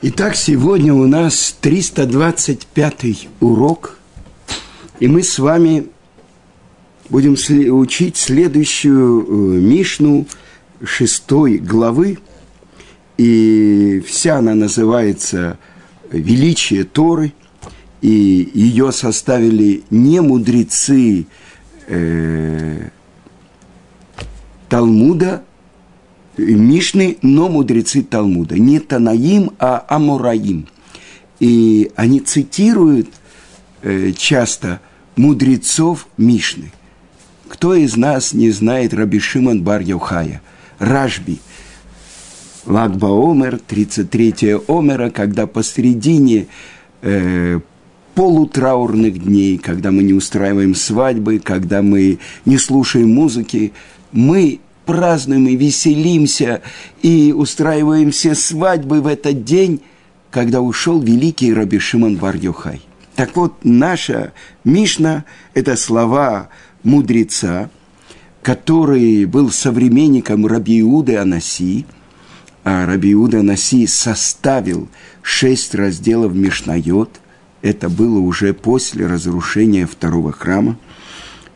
Итак, 0.00 0.36
сегодня 0.36 0.94
у 0.94 1.08
нас 1.08 1.56
325 1.60 3.28
урок, 3.40 3.98
и 5.00 5.08
мы 5.08 5.24
с 5.24 5.40
вами 5.40 5.88
будем 7.08 7.32
учить 7.72 8.16
следующую 8.16 9.22
э, 9.22 9.58
Мишну 9.58 10.28
шестой 10.84 11.58
главы, 11.58 12.20
и 13.16 14.00
вся 14.06 14.36
она 14.36 14.54
называется 14.54 15.58
«Величие 16.12 16.84
Торы», 16.84 17.32
и 18.00 18.52
ее 18.54 18.92
составили 18.92 19.82
не 19.90 20.20
мудрецы 20.20 21.26
э, 21.88 22.88
Талмуда, 24.68 25.42
Мишны, 26.38 27.18
но 27.22 27.48
мудрецы 27.48 28.02
Талмуда. 28.02 28.58
Не 28.58 28.78
Танаим, 28.78 29.50
а 29.58 29.84
Амураим. 29.88 30.66
И 31.40 31.90
они 31.96 32.20
цитируют 32.20 33.08
э, 33.82 34.12
часто 34.16 34.80
мудрецов 35.16 36.06
Мишны. 36.16 36.72
Кто 37.48 37.74
из 37.74 37.96
нас 37.96 38.32
не 38.32 38.50
знает 38.50 38.94
Раби 38.94 39.18
Шимон 39.18 39.62
бар 39.62 39.82
Йохая? 39.82 40.42
Ражби. 40.78 41.40
Лагба 42.66 43.08
Омер, 43.08 43.58
33 43.58 44.58
Омера, 44.68 45.10
когда 45.10 45.46
посередине 45.46 46.46
э, 47.00 47.60
полутраурных 48.14 49.24
дней, 49.24 49.58
когда 49.58 49.90
мы 49.90 50.02
не 50.02 50.12
устраиваем 50.12 50.74
свадьбы, 50.74 51.38
когда 51.38 51.82
мы 51.82 52.18
не 52.44 52.58
слушаем 52.58 53.14
музыки, 53.14 53.72
мы 54.12 54.60
празднуем 54.88 55.46
и 55.48 55.54
веселимся, 55.54 56.62
и 57.02 57.34
устраиваем 57.36 58.10
все 58.10 58.34
свадьбы 58.34 59.02
в 59.02 59.06
этот 59.06 59.44
день, 59.44 59.82
когда 60.30 60.62
ушел 60.62 60.98
великий 61.02 61.52
Раби 61.52 61.78
Шимон 61.78 62.16
бар 62.16 62.36
-Йохай. 62.36 62.80
Так 63.14 63.36
вот, 63.36 63.52
наша 63.64 64.32
Мишна– 64.64 65.26
это 65.54 65.76
слова 65.76 66.48
мудреца, 66.84 67.68
который 68.42 69.26
был 69.26 69.50
современником 69.50 70.46
Раби 70.46 70.80
Иуды 70.80 71.16
Анаси, 71.16 71.84
а 72.64 72.86
Раби 72.86 73.12
Иуда 73.12 73.40
Анаси 73.40 73.86
составил 73.86 74.88
шесть 75.20 75.74
разделов 75.74 76.34
Мишнайот. 76.34 77.10
Это 77.60 77.90
было 77.90 78.20
уже 78.20 78.54
после 78.54 79.06
разрушения 79.06 79.86
второго 79.86 80.32
храма– 80.32 80.78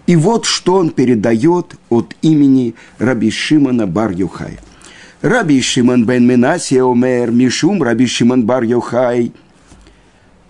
и 0.07 0.17
вот 0.17 0.45
что 0.45 0.75
он 0.75 0.91
передает 0.91 1.77
от 1.89 2.15
имени 2.23 2.75
Раби 2.99 3.31
Шимона 3.31 3.87
бар 3.87 4.11
Юхай. 4.13 4.59
Раби 5.21 5.61
Шимон 5.61 6.05
бен 6.05 6.27
Менасия 6.27 6.85
омер 6.85 7.31
Мишум 7.31 7.83
Раби 7.83 8.07
Шимон 8.07 8.45
бар 8.45 8.65
Юхай 8.65 9.33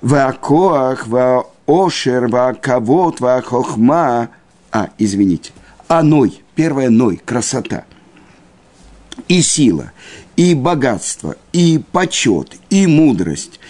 Ваакоах, 0.03 1.07
Ваошер, 1.07 2.27
Ваакавот, 2.27 3.21
Ваахохма 3.21 4.31
А, 4.73 4.91
извините. 4.99 5.53
А 5.87 6.03
Ной, 6.03 6.43
первое 6.55 6.91
Ной, 6.91 7.21
красота. 7.25 7.85
И 9.29 9.43
сила, 9.43 9.93
и 10.37 10.55
богатство, 10.55 11.37
и 11.53 11.81
почет, 11.93 12.57
и 12.71 12.87
мудрость, 12.87 13.61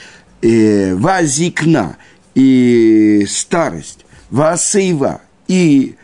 э, 0.41 0.95
вазикна, 0.95 1.97
и 2.35 3.27
старость, 3.29 4.07
васейва, 4.31 5.21
и 5.53 5.97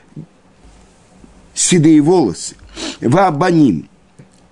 седые 1.54 2.02
волосы, 2.02 2.54
вабаним, 3.00 3.88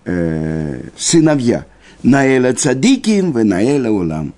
э, 0.06 0.84
сыновья, 0.96 1.66
наэла 2.02 2.54
цадиким, 2.54 3.32
наэла 3.32 3.90
улам. 3.90 4.32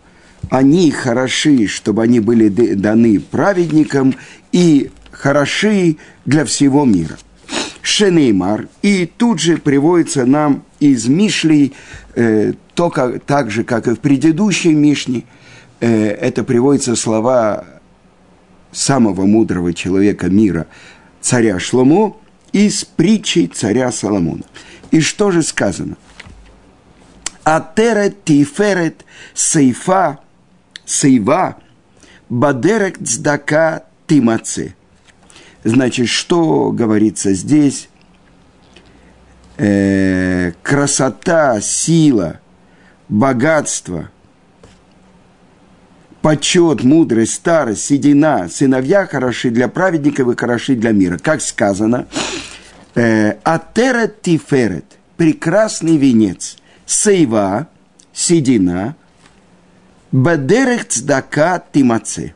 Они 0.50 0.90
хороши, 0.90 1.68
чтобы 1.68 2.02
они 2.02 2.18
были 2.18 2.48
даны 2.74 3.20
праведникам 3.20 4.14
и 4.50 4.90
хороши 5.12 5.96
для 6.24 6.44
всего 6.44 6.84
мира. 6.84 7.16
Шенеймар. 7.82 8.66
И 8.82 9.06
тут 9.06 9.40
же 9.40 9.58
приводится 9.58 10.26
нам 10.26 10.64
из 10.80 11.06
Мишли, 11.06 11.72
э, 12.16 12.52
только 12.74 13.20
так 13.24 13.52
же, 13.52 13.62
как 13.62 13.86
и 13.86 13.94
в 13.94 14.00
предыдущей 14.00 14.74
Мишне, 14.74 15.22
э, 15.80 16.08
это 16.08 16.42
приводятся 16.42 16.96
слова 16.96 17.77
самого 18.78 19.26
мудрого 19.26 19.74
человека 19.74 20.28
мира, 20.28 20.66
царя 21.20 21.58
Шломо, 21.58 22.16
из 22.52 22.84
притчи 22.84 23.46
царя 23.46 23.92
Соломона. 23.92 24.44
И 24.90 25.00
что 25.00 25.30
же 25.30 25.42
сказано? 25.42 25.96
Атерет 27.44 28.24
тиферет 28.24 29.04
сейфа 29.34 30.20
сейва 30.84 31.56
бадерек 32.28 32.98
цдака 32.98 33.84
тимаце. 34.06 34.74
Значит, 35.64 36.08
что 36.08 36.70
говорится 36.70 37.34
здесь? 37.34 37.88
Э, 39.56 40.52
красота, 40.62 41.60
сила, 41.60 42.40
богатство– 43.08 44.10
почет, 46.22 46.82
мудрость, 46.82 47.34
старость, 47.34 47.84
седина, 47.84 48.48
сыновья 48.48 49.06
хороши 49.06 49.50
для 49.50 49.68
праведников 49.68 50.28
и 50.28 50.36
хороши 50.36 50.74
для 50.74 50.92
мира. 50.92 51.18
Как 51.18 51.40
сказано, 51.40 52.06
э, 52.94 53.34
атерет 53.44 54.22
тиферет, 54.22 54.84
прекрасный 55.16 55.96
венец, 55.96 56.56
сейва, 56.86 57.68
седина, 58.12 58.96
бадерех 60.12 60.86
цдака 60.88 61.62
тимаце, 61.72 62.34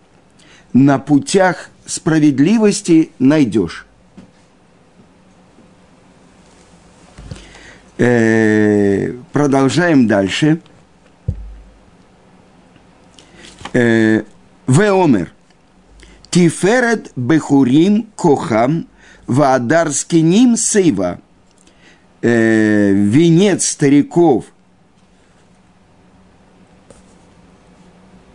на 0.73 0.99
путях 0.99 1.71
справедливости 1.87 3.11
найдешь. 3.19 3.87
Э, 7.99 9.13
продолжаем 9.33 10.07
дальше. 10.07 10.61
Веомер. 13.73 15.33
Тиферет 16.31 17.13
бехурим 17.17 18.09
кохам 18.17 18.87
ваадар 19.27 19.93
скиним 19.93 20.57
сейва. 20.57 21.21
Венец 22.23 23.67
стариков. 23.67 24.47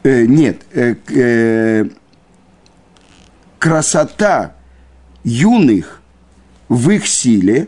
Нет, 0.03 0.65
красота 3.59 4.55
юных 5.23 6.01
в 6.69 6.89
их 6.91 7.07
силе, 7.07 7.67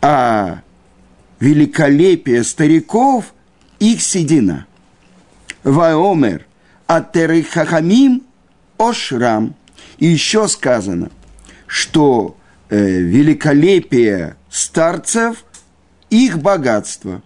а 0.00 0.62
великолепие 1.40 2.44
стариков– 2.44 3.34
их 3.80 4.00
седина. 4.00 4.66
Ваомер– 5.64 6.46
Атеры 6.86 7.42
Хахамим 7.42 8.22
Ошрам. 8.78 9.54
И 9.98 10.06
еще 10.06 10.48
сказано, 10.48 11.10
что 11.66 12.36
э, 12.68 12.78
великолепие 12.78 14.36
старцев– 14.50 15.44
их 16.10 16.38
богатство. 16.38 17.22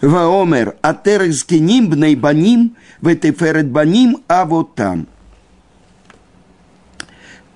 Ваомер 0.00 0.76
Атерекскиним 0.80 1.90
Бнейбаним 1.90 2.76
Ветеферет 3.02 3.68
Баним 3.68 4.22
А 4.26 4.46
вот 4.46 4.74
там. 4.74 5.06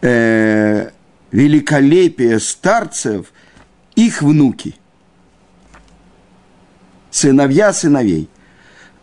Э, 0.02 0.90
великолепие 1.30 2.40
старцев– 2.40 3.32
их 3.94 4.22
внуки. 4.22 4.76
Сыновья 7.10 7.72
сыновей– 7.72 8.28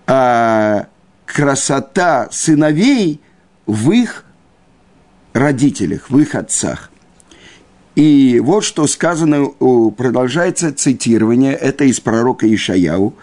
а 0.07 0.87
красота 1.25 2.27
сыновей 2.31 3.21
в 3.65 3.91
их 3.91 4.25
родителях, 5.33 6.09
в 6.09 6.17
их 6.19 6.35
отцах. 6.35 6.91
И 7.95 8.41
вот 8.43 8.63
что 8.63 8.87
сказано, 8.87 9.47
продолжается 9.91 10.73
цитирование, 10.73 11.53
это 11.53 11.85
из 11.85 11.99
пророка 11.99 12.53
Ишаяу. 12.53 13.15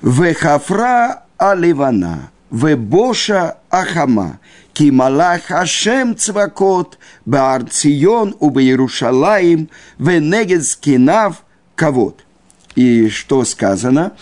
«Вехафра 0.00 1.24
аливана, 1.36 2.30
вебоша 2.50 3.58
ахама, 3.70 4.40
ки 4.72 4.90
малах 4.90 5.50
Ашем 5.50 6.16
цвакот, 6.16 6.98
баар 7.24 7.64
Цион, 7.64 8.34
убе 8.40 8.64
Иерушалаим, 8.64 9.68
венегед 9.98 10.64
скинав 10.64 11.44
кавод». 11.76 12.24
И 12.74 13.08
что 13.10 13.44
сказано? 13.44 14.12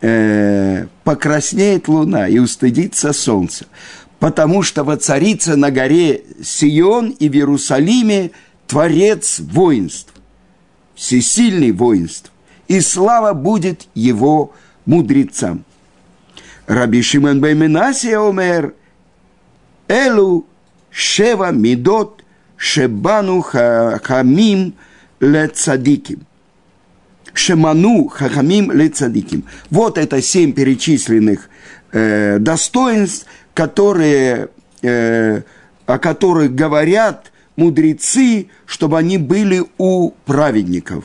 Э, 0.00 0.86
покраснеет 1.04 1.88
луна 1.88 2.28
и 2.28 2.38
устыдится 2.38 3.12
солнце, 3.12 3.66
потому 4.18 4.62
что 4.62 4.84
воцарится 4.84 5.56
на 5.56 5.70
горе 5.70 6.22
Сион 6.42 7.10
и 7.10 7.28
в 7.28 7.34
Иерусалиме 7.34 8.30
Творец 8.66 9.40
воинств, 9.40 10.12
всесильный 10.94 11.72
воинств, 11.72 12.30
и 12.68 12.80
слава 12.80 13.32
будет 13.32 13.86
его 13.94 14.52
мудрецам. 14.84 15.64
Раби 16.66 17.00
Шимон 17.02 17.40
Бейменасия 17.40 18.18
омер, 18.20 18.74
Элу 19.88 20.46
шева 20.90 21.50
мидот 21.50 22.22
шебану 22.56 23.40
хамим 23.40 24.74
лецадиким. 25.20 26.26
Шеману 27.38 28.08
хахамим 28.08 28.72
лецадиким. 28.72 29.44
Вот 29.70 29.96
это 29.96 30.20
семь 30.20 30.52
перечисленных 30.52 31.48
э, 31.92 32.38
достоинств, 32.38 33.26
которые, 33.54 34.48
э, 34.82 35.42
о 35.86 35.98
которых 35.98 36.54
говорят 36.54 37.32
мудрецы, 37.56 38.48
чтобы 38.66 38.98
они 38.98 39.18
были 39.18 39.64
у 39.78 40.10
праведников. 40.26 41.04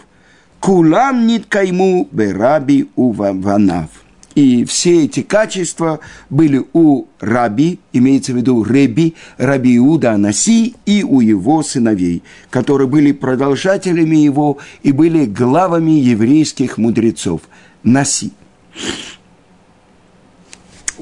Кулам 0.59 1.27
нит 1.27 1.45
кайму 1.47 2.07
бераби 2.12 2.89
у 2.95 3.12
ванав. 3.12 3.89
И 4.35 4.65
все 4.65 5.06
эти 5.06 5.21
качества 5.21 6.00
были 6.30 6.65
у 6.74 7.06
раби, 7.19 7.80
имеется 7.91 8.33
в 8.33 8.38
виду 8.38 8.63
Реби, 8.63 9.15
Раби 9.38 9.77
Иуда 9.77 10.13
Анаси 10.13 10.75
и 10.85 11.03
у 11.03 11.21
его 11.21 11.62
сыновей, 11.62 12.24
которые 12.50 12.88
были 12.88 13.12
продолжателями 13.12 14.18
его 14.18 14.57
и 14.81 14.91
были 14.91 15.25
главами 15.25 15.91
еврейских 15.91 16.77
мудрецов. 16.77 17.41
Наси. 17.83 18.31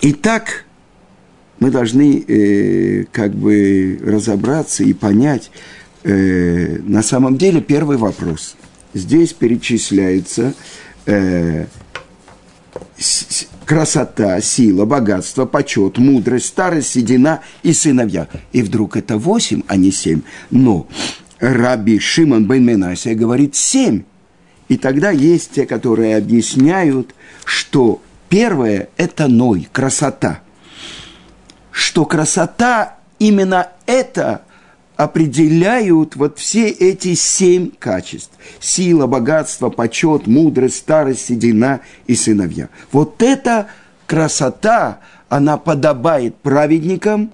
Итак, 0.01 0.65
мы 1.59 1.69
должны 1.69 2.25
э, 2.27 3.05
как 3.11 3.33
бы 3.35 3.99
разобраться 4.03 4.83
и 4.83 4.93
понять, 4.93 5.51
э, 6.03 6.79
на 6.79 7.03
самом 7.03 7.37
деле 7.37 7.61
первый 7.61 7.97
вопрос. 7.97 8.55
Здесь 8.95 9.31
перечисляется 9.33 10.53
э, 11.05 11.67
красота, 13.65 14.41
сила, 14.41 14.85
богатство, 14.85 15.45
почет, 15.45 15.97
мудрость, 15.97 16.47
старость, 16.47 16.89
седина 16.89 17.41
и 17.63 17.73
сыновья. 17.73 18.27
И 18.51 18.61
вдруг 18.61 18.97
это 18.97 19.17
восемь, 19.17 19.61
а 19.67 19.77
не 19.77 19.91
семь. 19.91 20.21
Но 20.49 20.87
Раби 21.39 21.99
Шимон 21.99 22.47
бен 22.47 22.65
Менасия 22.65 23.15
говорит 23.15 23.55
семь. 23.55 24.03
И 24.67 24.77
тогда 24.77 25.09
есть 25.09 25.51
те, 25.51 25.65
которые 25.65 26.17
объясняют, 26.17 27.15
что 27.45 28.01
первое– 28.29 28.89
это 28.97 29.27
ной, 29.27 29.67
красота. 29.71 30.41
Что 31.71 32.05
красота 32.05 32.97
именно 33.19 33.69
это 33.85 34.43
определяют 35.03 36.15
вот 36.15 36.37
все 36.37 36.67
эти 36.69 37.15
семь 37.15 37.71
качеств. 37.79 38.31
Сила, 38.59 39.07
богатство, 39.07 39.69
почет, 39.69 40.27
мудрость, 40.27 40.77
старость, 40.77 41.25
седина 41.25 41.81
и 42.05 42.15
сыновья. 42.15 42.69
Вот 42.91 43.23
эта 43.23 43.67
красота, 44.05 44.99
она 45.27 45.57
подобает 45.57 46.35
праведникам 46.35 47.31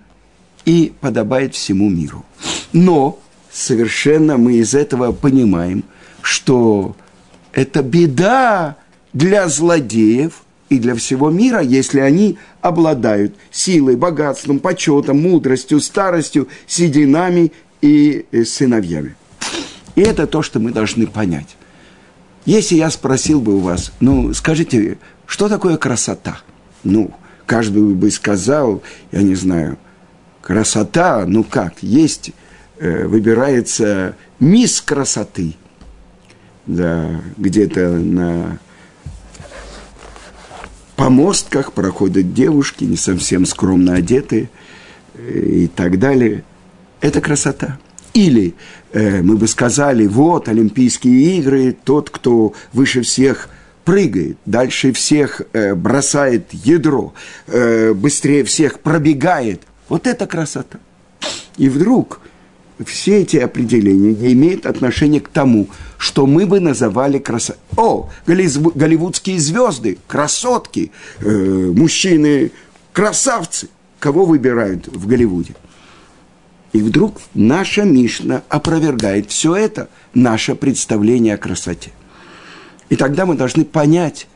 и 0.63 0.93
подобает 1.01 1.55
всему 1.55 1.89
миру. 1.89 2.23
Но 2.71 3.19
совершенно 3.51 4.37
мы 4.37 4.53
из 4.53 4.73
этого 4.73 5.11
понимаем, 5.11 5.83
что 6.21 6.95
это 7.51 7.83
беда 7.83 8.77
для 9.11 9.49
злодеев 9.49 10.43
и 10.69 10.79
для 10.79 10.95
всего 10.95 11.29
мира, 11.29 11.61
если 11.61 11.99
они 11.99 12.37
обладают 12.61 13.35
силой, 13.51 13.95
богатством, 13.95 14.59
почетом, 14.59 15.21
мудростью, 15.21 15.79
старостью, 15.79 16.47
сединами 16.67 17.51
и 17.81 18.25
э, 18.31 18.43
сыновьями. 18.43 19.15
И 19.95 20.01
это 20.01 20.27
то, 20.27 20.41
что 20.41 20.59
мы 20.59 20.71
должны 20.71 21.07
понять. 21.07 21.55
Если 22.45 22.75
я 22.75 22.89
спросил 22.89 23.41
бы 23.41 23.55
у 23.55 23.59
вас, 23.59 23.91
ну, 23.99 24.33
скажите, 24.33 24.97
что 25.25 25.49
такое 25.49 25.77
красота? 25.77 26.39
Ну, 26.83 27.11
каждый 27.45 27.83
бы 27.93 28.11
сказал, 28.11 28.83
я 29.11 29.21
не 29.21 29.35
знаю, 29.35 29.77
красота, 30.41 31.25
ну 31.27 31.43
как, 31.43 31.81
есть, 31.81 32.31
э, 32.79 33.05
выбирается 33.05 34.15
мисс 34.39 34.81
красоты, 34.81 35.55
да, 36.65 37.21
где-то 37.37 37.89
на 37.89 38.59
помостках 40.97 41.71
проходят 41.71 42.33
девушки, 42.33 42.83
не 42.83 42.97
совсем 42.97 43.45
скромно 43.45 43.93
одетые 43.93 44.49
э, 45.13 45.39
и 45.39 45.67
так 45.67 45.99
далее. 45.99 46.43
Это 46.99 47.21
красота. 47.21 47.77
Или 48.13 48.55
э, 48.91 49.21
мы 49.21 49.37
бы 49.37 49.47
сказали, 49.47 50.07
вот 50.07 50.49
Олимпийские 50.49 51.37
игры, 51.37 51.77
тот, 51.83 52.09
кто 52.09 52.53
выше 52.73 53.03
всех 53.03 53.47
прыгает, 53.85 54.37
дальше 54.45 54.91
всех 54.91 55.41
э, 55.53 55.75
бросает 55.75 56.51
ядро, 56.51 57.13
э, 57.45 57.93
быстрее 57.93 58.43
всех 58.43 58.79
пробегает. 58.79 59.61
Вот 59.87 60.07
это 60.07 60.25
красота. 60.25 60.79
И 61.57 61.69
вдруг 61.69 62.19
все 62.85 63.21
эти 63.21 63.37
определения 63.37 64.13
не 64.13 64.33
имеют 64.33 64.65
отношения 64.65 65.19
к 65.19 65.29
тому, 65.29 65.67
что 65.97 66.27
мы 66.27 66.45
бы 66.45 66.59
называли 66.59 67.17
красотой. 67.17 67.61
О, 67.75 68.09
голливудские 68.25 69.39
звезды, 69.39 69.97
красотки, 70.07 70.91
э, 71.19 71.71
мужчины, 71.75 72.51
красавцы. 72.93 73.69
Кого 73.99 74.25
выбирают 74.25 74.87
в 74.87 75.07
Голливуде? 75.07 75.55
И 76.71 76.81
вдруг 76.81 77.19
наша 77.33 77.83
Мишна 77.83 78.43
опровергает 78.47 79.31
все 79.31 79.55
это, 79.55 79.89
наше 80.13 80.53
представление 80.53 81.33
о 81.33 81.37
красоте. 81.37 81.91
И 82.89 82.95
тогда 82.95 83.25
мы 83.25 83.35
должны 83.35 83.65
понять, 83.65 84.27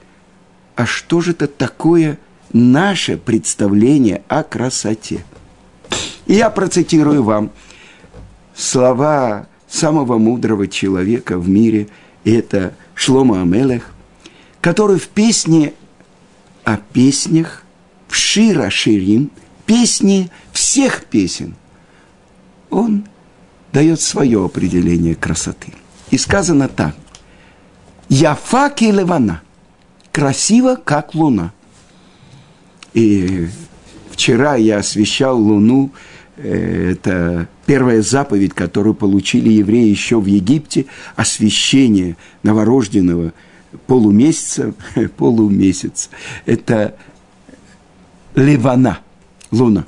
а 0.76 0.88
что 0.88 1.22
же 1.22 1.32
это 1.32 1.48
такое 1.48 2.18
наше 2.54 3.18
представление 3.18 4.24
о 4.28 4.42
красоте. 4.42 5.24
И 6.26 6.34
я 6.34 6.50
процитирую 6.50 7.22
вам– 7.22 7.52
слова 8.62 9.48
самого 9.68 10.18
мудрого 10.18 10.68
человека 10.68 11.38
в 11.38 11.50
мире, 11.50 11.88
это 12.24 12.76
Шлома 12.94 13.42
Амелех, 13.42 13.92
который 14.60 15.00
в 15.00 15.08
песне 15.08 15.74
о 16.64 16.78
песнях, 16.78 17.64
в 18.08 18.16
Шира 18.16 18.70
Ширим, 18.70 19.32
песни 19.66 20.30
всех 20.52 21.06
песен, 21.06 21.56
он 22.70 23.06
дает 23.74 24.00
свое 24.00 24.46
определение 24.46 25.16
красоты. 25.16 25.74
И 26.12 26.18
сказано 26.18 26.68
так. 26.68 26.96
Яфаки 28.10 28.84
левана. 28.86 29.42
Красиво, 30.12 30.76
как 30.76 31.16
луна. 31.16 31.54
И 32.94 33.48
вчера 34.12 34.56
я 34.56 34.80
освещал 34.80 35.40
луну 35.40 35.92
Э, 36.44 36.92
это 36.92 37.48
первая 37.72 38.02
заповедь, 38.02 38.54
которую 38.54 38.94
получили 38.94 39.48
евреи 39.48 39.88
еще 39.88 40.20
в 40.20 40.26
Египте, 40.26 40.88
освящение 41.16 42.18
новорожденного 42.44 43.32
полумесяца, 43.88 44.74
полумесяц. 45.16 46.10
Это 46.46 46.98
Ливана, 48.36 49.00
луна. 49.52 49.86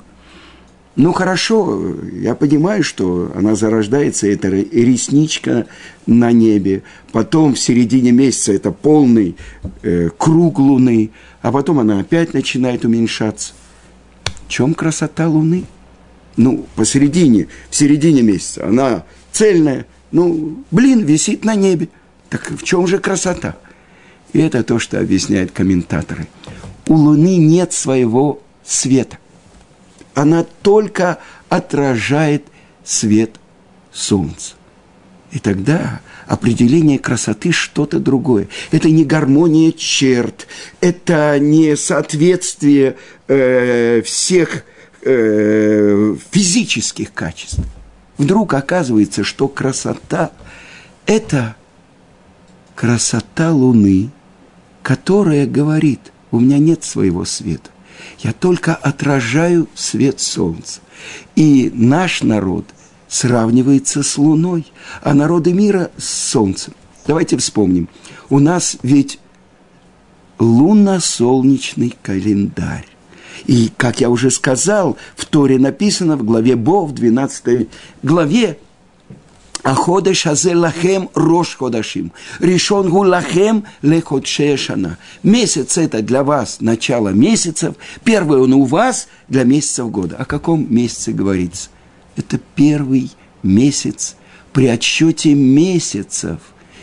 Ну 0.96 1.12
хорошо, 1.12 1.94
я 2.14 2.34
понимаю, 2.34 2.82
что 2.82 3.30
она 3.34 3.54
зарождается, 3.54 4.28
это 4.28 4.48
ресничка 4.48 5.66
на 6.06 6.32
небе, 6.32 6.84
потом 7.12 7.52
в 7.52 7.58
середине 7.58 8.12
месяца 8.12 8.54
это 8.54 8.72
полный 8.72 9.36
э, 9.82 10.08
круг 10.16 10.58
луны, 10.58 11.10
а 11.42 11.52
потом 11.52 11.80
она 11.80 12.00
опять 12.00 12.32
начинает 12.32 12.86
уменьшаться. 12.86 13.52
В 14.46 14.48
чем 14.48 14.72
красота 14.72 15.28
луны? 15.28 15.64
Ну, 16.36 16.66
посередине, 16.74 17.48
в 17.70 17.76
середине 17.76 18.22
месяца, 18.22 18.66
она 18.66 19.04
цельная, 19.32 19.86
ну, 20.10 20.64
блин, 20.70 21.04
висит 21.04 21.44
на 21.44 21.54
небе. 21.54 21.88
Так 22.30 22.50
в 22.50 22.62
чем 22.62 22.86
же 22.86 22.98
красота? 22.98 23.56
И 24.32 24.40
это 24.40 24.64
то, 24.64 24.78
что 24.78 24.98
объясняют 24.98 25.52
комментаторы. 25.52 26.26
У 26.86 26.94
Луны 26.94 27.36
нет 27.36 27.72
своего 27.72 28.42
света. 28.64 29.18
Она 30.14 30.44
только 30.62 31.18
отражает 31.48 32.44
свет 32.84 33.36
Солнца. 33.92 34.54
И 35.30 35.38
тогда 35.38 36.00
определение 36.26 36.98
красоты 36.98 37.52
что-то 37.52 37.98
другое. 37.98 38.48
Это 38.70 38.90
не 38.90 39.04
гармония 39.04 39.72
черт, 39.72 40.46
это 40.80 41.38
не 41.38 41.76
соответствие 41.76 42.96
э, 43.28 44.02
всех 44.02 44.64
э, 45.04 46.16
физических 46.30 47.12
качеств. 47.12 47.60
Вдруг 48.18 48.54
оказывается, 48.54 49.24
что 49.24 49.48
красота– 49.48 50.30
это 51.06 51.56
красота 52.74 53.52
Луны, 53.52 54.10
которая 54.82 55.46
говорит, 55.46 56.12
у 56.30 56.40
меня 56.40 56.58
нет 56.58 56.84
своего 56.84 57.24
света, 57.24 57.70
я 58.20 58.32
только 58.32 58.74
отражаю 58.74 59.68
свет 59.74 60.20
Солнца. 60.20 60.80
И 61.36 61.70
наш 61.74 62.22
народ 62.22 62.66
сравнивается 63.08 64.02
с 64.02 64.18
Луной, 64.18 64.66
а 65.02 65.14
народы 65.14 65.52
мира 65.52 65.90
с 65.96 66.08
Солнцем. 66.08 66.74
Давайте 67.06 67.36
вспомним. 67.36 67.88
У 68.30 68.38
нас 68.38 68.76
ведь 68.82 69.18
лунно-солнечный 70.38 71.94
календарь. 72.02 72.93
И, 73.46 73.70
как 73.76 74.00
я 74.00 74.10
уже 74.10 74.30
сказал, 74.30 74.96
в 75.16 75.26
Торе 75.26 75.58
написано 75.58 76.16
в 76.16 76.24
главе 76.24 76.56
Бо, 76.56 76.86
в 76.86 76.92
12 76.92 77.68
главе, 78.02 78.58
Аходеш 79.64 80.26
азе 80.26 80.54
лахем 80.54 81.08
рош 81.14 81.56
ходашим. 81.56 82.12
Решен 82.38 82.90
гу 82.90 82.98
лахем 82.98 83.64
леходшея 83.80 84.58
шана. 84.58 84.98
Месяц 85.22 85.78
это 85.78 86.02
для 86.02 86.22
вас 86.22 86.58
начало 86.60 87.08
месяцев. 87.08 87.74
Первый 88.04 88.40
он 88.40 88.52
у 88.52 88.64
вас 88.64 89.08
для 89.28 89.44
месяцев 89.44 89.90
года. 89.90 90.16
О 90.18 90.26
каком 90.26 90.66
месяце 90.70 91.12
говорится? 91.12 91.70
Это 92.14 92.38
первый 92.54 93.10
месяц 93.42 94.16
при 94.52 94.66
отсчете 94.66 95.32
месяцев. 95.32 96.40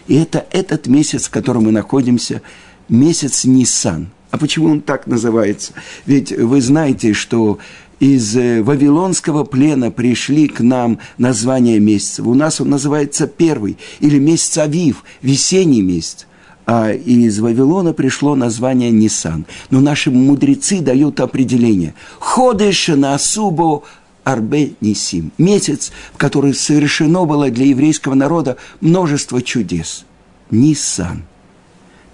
И 0.08 0.16
это 0.16 0.48
этот 0.50 0.88
месяц, 0.88 1.28
в 1.28 1.30
котором 1.30 1.66
мы 1.66 1.72
находимся, 1.72 2.42
месяц 2.90 3.46
Нисан. 3.46 4.10
А 4.32 4.38
почему 4.38 4.72
он 4.72 4.82
так 4.82 5.08
называется? 5.08 5.74
Ведь 6.06 6.32
вы 6.32 6.62
знаете, 6.62 7.14
что 7.14 7.60
из 8.00 8.36
э, 8.36 8.64
Вавилонского 8.64 9.44
плена 9.44 9.92
пришли 9.92 10.48
к 10.48 10.62
нам 10.62 11.00
названия 11.18 11.80
месяцев. 11.80 12.26
У 12.26 12.34
нас 12.34 12.60
он 12.60 12.70
называется 12.70 13.28
первый, 13.28 13.78
или 14.00 14.18
месяц 14.18 14.58
Авив, 14.58 15.04
весенний 15.22 15.82
месяц. 15.82 16.26
А 16.66 16.92
из 16.92 17.40
Вавилона 17.40 17.94
пришло 17.94 18.36
название 18.36 18.92
Нисан. 18.92 19.46
Но 19.70 19.82
наши 19.82 20.10
мудрецы 20.10 20.80
дают 20.80 21.20
определение. 21.20 21.94
Ходеш 22.20 22.88
на 22.88 23.14
Асубо 23.14 23.84
Арбе 24.24 24.74
Нисим. 24.80 25.32
Месяц, 25.38 25.92
в 26.14 26.18
который 26.18 26.54
совершено 26.54 27.26
было 27.26 27.50
для 27.50 27.66
еврейского 27.66 28.14
народа 28.14 28.58
множество 28.80 29.42
чудес. 29.42 30.06
Нисан. 30.50 31.24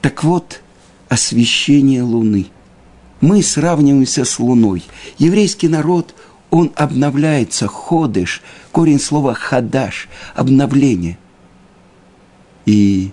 Так 0.02 0.24
вот, 0.24 0.62
освещение 1.10 2.04
Луны– 2.04 2.48
мы 3.22 3.42
сравниваемся 3.42 4.26
с 4.26 4.40
Луной. 4.40 4.84
Еврейский 5.18 5.68
народ, 5.68 6.14
он 6.50 6.72
обновляется, 6.76 7.68
ходыш, 7.68 8.42
корень 8.72 9.00
слова 9.00 9.34
хадаш, 9.34 10.08
обновление. 10.36 11.18
И 12.66 13.12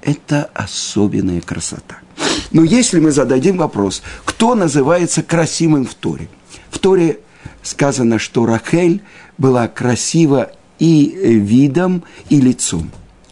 это 0.00 0.50
особенная 0.54 1.40
красота. 1.40 1.98
Но 2.50 2.64
если 2.64 2.98
мы 2.98 3.10
зададим 3.10 3.58
вопрос, 3.58 4.02
кто 4.24 4.54
называется 4.54 5.22
красивым 5.22 5.84
в 5.84 5.94
Торе? 5.94 6.28
В 6.70 6.78
Торе 6.78 7.20
сказано, 7.62 8.18
что 8.18 8.46
Рахель 8.46 9.02
была 9.38 9.68
красива 9.68 10.52
и 10.78 11.14
видом, 11.14 12.04
и 12.28 12.40
лицом. 12.40 12.90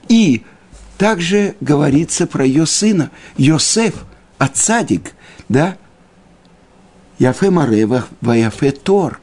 И 0.09 0.43
также 1.01 1.55
говорится 1.63 2.27
про 2.27 2.45
ее 2.45 2.67
сына, 2.67 3.11
Йосеф, 3.39 4.05
отцадик, 4.37 5.13
да, 5.49 5.79
Яфе 7.19 7.49
Марева, 7.49 8.05
Ваяфе 8.21 8.73
Тор. 8.73 9.19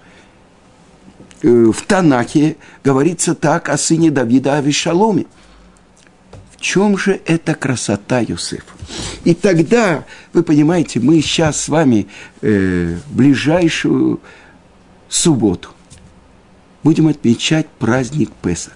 Э, 1.43 1.48
в 1.48 1.79
Танахе 1.84 2.57
говорится 2.84 3.36
так 3.36 3.69
о 3.69 3.77
сыне 3.77 4.10
Давида 4.10 4.57
Авишаломе. 4.57 5.27
В 6.50 6.60
чем 6.60 6.98
же 6.98 7.22
эта 7.27 7.53
красота 7.53 8.22
Юсефа? 8.22 8.74
И 9.24 9.36
тогда, 9.36 10.03
вы 10.34 10.41
понимаете, 10.41 11.00
мы 11.00 11.22
сейчас 11.22 11.62
с 11.62 11.69
вами 11.69 12.07
э, 12.41 12.98
ближайшую 13.12 14.19
субботу 15.10 15.69
будем 16.84 17.07
отмечать 17.07 17.67
праздник 17.67 18.31
Песах. 18.41 18.74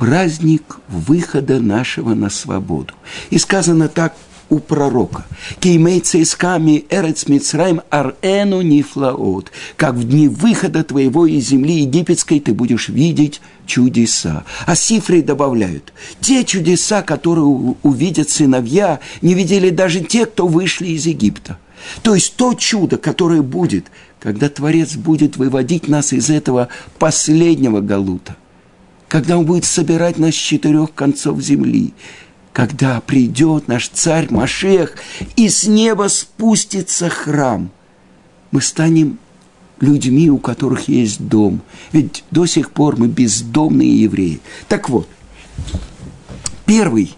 Праздник 0.00 0.78
выхода 0.88 1.60
нашего 1.60 2.14
на 2.14 2.30
свободу. 2.30 2.94
И 3.28 3.36
сказано 3.36 3.86
так 3.86 4.16
у 4.48 4.58
пророка. 4.58 5.26
Кеймейца 5.58 6.16
исками 6.16 6.86
эрец 6.88 7.28
мицраим 7.28 7.82
арену 7.90 8.62
нифлаот. 8.62 9.52
Как 9.76 9.96
в 9.96 10.08
дни 10.08 10.26
выхода 10.26 10.84
твоего 10.84 11.26
из 11.26 11.48
земли 11.48 11.82
египетской 11.82 12.40
ты 12.40 12.54
будешь 12.54 12.88
видеть 12.88 13.42
чудеса. 13.66 14.44
А 14.64 14.74
сифры 14.74 15.20
добавляют. 15.20 15.92
Те 16.22 16.44
чудеса, 16.46 17.02
которые 17.02 17.44
увидят 17.44 18.30
сыновья, 18.30 19.00
не 19.20 19.34
видели 19.34 19.68
даже 19.68 20.00
те, 20.00 20.24
кто 20.24 20.48
вышли 20.48 20.86
из 20.86 21.04
Египта. 21.04 21.58
То 22.02 22.14
есть 22.14 22.36
то 22.36 22.54
чудо, 22.54 22.96
которое 22.96 23.42
будет, 23.42 23.88
когда 24.18 24.48
Творец 24.48 24.96
будет 24.96 25.36
выводить 25.36 25.88
нас 25.88 26.14
из 26.14 26.30
этого 26.30 26.68
последнего 26.98 27.82
галута, 27.82 28.36
когда 29.10 29.36
Он 29.36 29.44
будет 29.44 29.64
собирать 29.64 30.18
нас 30.18 30.36
с 30.36 30.38
четырех 30.38 30.94
концов 30.94 31.40
земли, 31.40 31.92
когда 32.52 33.00
придет 33.00 33.66
наш 33.66 33.88
царь 33.88 34.28
Машех, 34.30 34.94
и 35.34 35.48
с 35.48 35.66
неба 35.66 36.08
спустится 36.08 37.08
храм, 37.08 37.72
мы 38.52 38.62
станем 38.62 39.18
людьми, 39.80 40.30
у 40.30 40.38
которых 40.38 40.86
есть 40.88 41.26
дом. 41.26 41.60
Ведь 41.90 42.22
до 42.30 42.46
сих 42.46 42.70
пор 42.70 42.98
мы 42.98 43.08
бездомные 43.08 44.02
евреи. 44.02 44.40
Так 44.68 44.88
вот, 44.88 45.08
первый, 46.64 47.12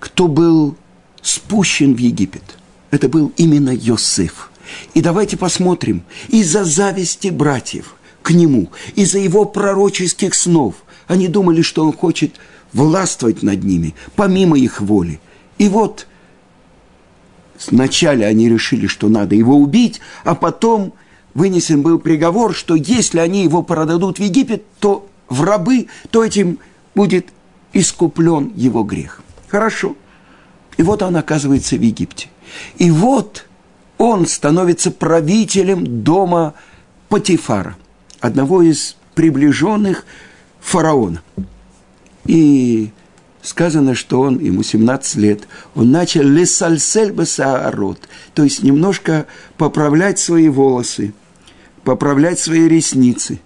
кто 0.00 0.26
был 0.26 0.76
спущен 1.22 1.94
в 1.94 1.98
Египет, 1.98 2.58
это 2.90 3.08
был 3.08 3.32
именно 3.36 3.70
Йосеф. 3.70 4.50
И 4.94 5.00
давайте 5.00 5.36
посмотрим, 5.36 6.02
из-за 6.28 6.64
зависти 6.64 7.28
братьев 7.28 7.94
к 8.22 8.30
нему, 8.30 8.70
из-за 8.94 9.18
его 9.18 9.44
пророческих 9.44 10.34
снов, 10.34 10.76
они 11.08 11.28
думали, 11.28 11.62
что 11.62 11.84
он 11.84 11.92
хочет– 11.92 12.34
властвовать 12.72 13.42
над 13.42 13.62
ними, 13.64 13.94
помимо 14.16 14.58
их 14.58 14.80
воли. 14.80 15.20
И 15.58 15.68
вот 15.68 16.06
сначала 17.58 18.24
они 18.24 18.48
решили, 18.48 18.86
что 18.86 19.08
надо 19.08 19.34
его 19.34 19.56
убить, 19.56 20.00
а 20.24 20.34
потом 20.34 20.94
вынесен 21.34 21.82
был 21.82 21.98
приговор, 21.98 22.54
что 22.54 22.74
если 22.74 23.18
они 23.18 23.44
его 23.44 23.62
продадут 23.62 24.18
в 24.18 24.22
Египет, 24.22 24.64
то 24.80 25.08
в 25.28 25.42
рабы, 25.42 25.88
то 26.10 26.24
этим 26.24 26.58
будет 26.94 27.28
искуплен 27.72 28.52
его 28.54 28.82
грех. 28.82 29.22
Хорошо. 29.48 29.96
И 30.76 30.82
вот 30.82 31.02
он 31.02 31.16
оказывается 31.16 31.76
в 31.76 31.80
Египте. 31.80 32.28
И 32.76 32.90
вот 32.90 33.46
он 33.98 34.26
становится 34.26 34.90
правителем 34.90 36.02
дома 36.02 36.54
Патифара, 37.08 37.76
одного 38.22 38.62
из 38.62 38.96
приближенных 39.14 40.06
фараона. 40.60 41.22
И 42.24 42.90
сказано, 43.42 43.94
что 43.94 44.20
он, 44.20 44.38
ему 44.38 44.62
17 44.62 45.16
лет, 45.16 45.48
он 45.74 45.90
начал 45.90 46.22
лесальсель 46.22 47.12
басаарот, 47.12 48.08
то 48.34 48.44
есть 48.44 48.62
немножко 48.62 49.26
поправлять 49.58 50.20
свои 50.20 50.48
волосы, 50.48 51.12
поправлять 51.82 52.38
свои 52.38 52.68
ресницы. 52.68 53.40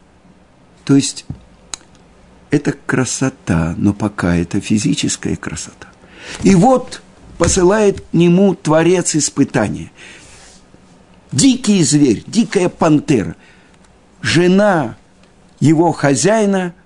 То 0.84 0.94
есть 0.94 1.24
это 2.50 2.72
красота, 2.72 3.74
но 3.78 3.94
пока 3.94 4.36
это 4.36 4.60
физическая 4.60 5.36
красота. 5.36 5.88
И 6.42 6.54
вот 6.54 7.00
посылает 7.38 8.02
к 8.02 8.12
нему 8.12 8.54
Творец 8.54 9.16
испытания. 9.16 9.90
Дикий 11.32 11.82
зверь, 11.82 12.22
дикая 12.26 12.68
пантера, 12.68 13.36
жена 14.22 14.96
его 15.60 15.92
хозяина– 15.92 16.74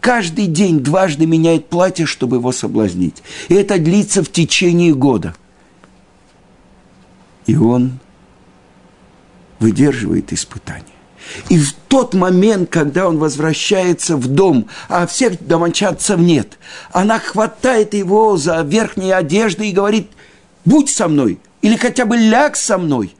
каждый 0.00 0.46
день 0.46 0.80
дважды 0.80 1.26
меняет 1.26 1.68
платье, 1.68 2.06
чтобы 2.06 2.36
его 2.36 2.52
соблазнить. 2.52 3.22
И 3.48 3.54
это 3.54 3.78
длится 3.78 4.24
в 4.24 4.32
течение 4.32 4.94
года. 4.94 5.34
И 7.46 7.56
он 7.56 7.98
выдерживает 9.58 10.32
испытания. 10.32 10.84
И 11.48 11.58
в 11.58 11.74
тот 11.88 12.14
момент, 12.14 12.70
когда 12.70 13.06
он 13.06 13.18
возвращается 13.18 14.16
в 14.16 14.26
дом, 14.26 14.66
а 14.88 15.06
всех 15.06 15.46
домочадцев 15.46 16.18
нет, 16.18 16.58
она 16.92 17.18
хватает 17.18 17.94
его 17.94 18.36
за 18.36 18.62
верхние 18.62 19.14
одежды 19.14 19.68
и 19.68 19.72
говорит, 19.72 20.10
будь 20.64 20.88
со 20.88 21.08
мной, 21.08 21.38
или 21.62 21.76
хотя 21.76 22.04
бы 22.04 22.16
ляг 22.16 22.56
со 22.56 22.78
мной. 22.78 23.14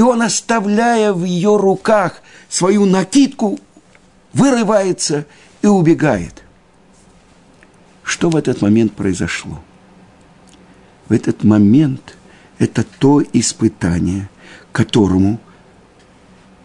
И 0.00 0.02
он, 0.02 0.22
оставляя 0.22 1.12
в 1.12 1.26
ее 1.26 1.58
руках 1.58 2.22
свою 2.48 2.86
накидку, 2.86 3.60
вырывается 4.32 5.26
и 5.60 5.66
убегает. 5.66 6.42
Что 8.02 8.30
в 8.30 8.36
этот 8.36 8.62
момент 8.62 8.94
произошло? 8.94 9.60
В 11.10 11.12
этот 11.12 11.44
момент 11.44 12.16
это 12.58 12.82
то 12.82 13.22
испытание, 13.34 14.30
которому 14.72 15.38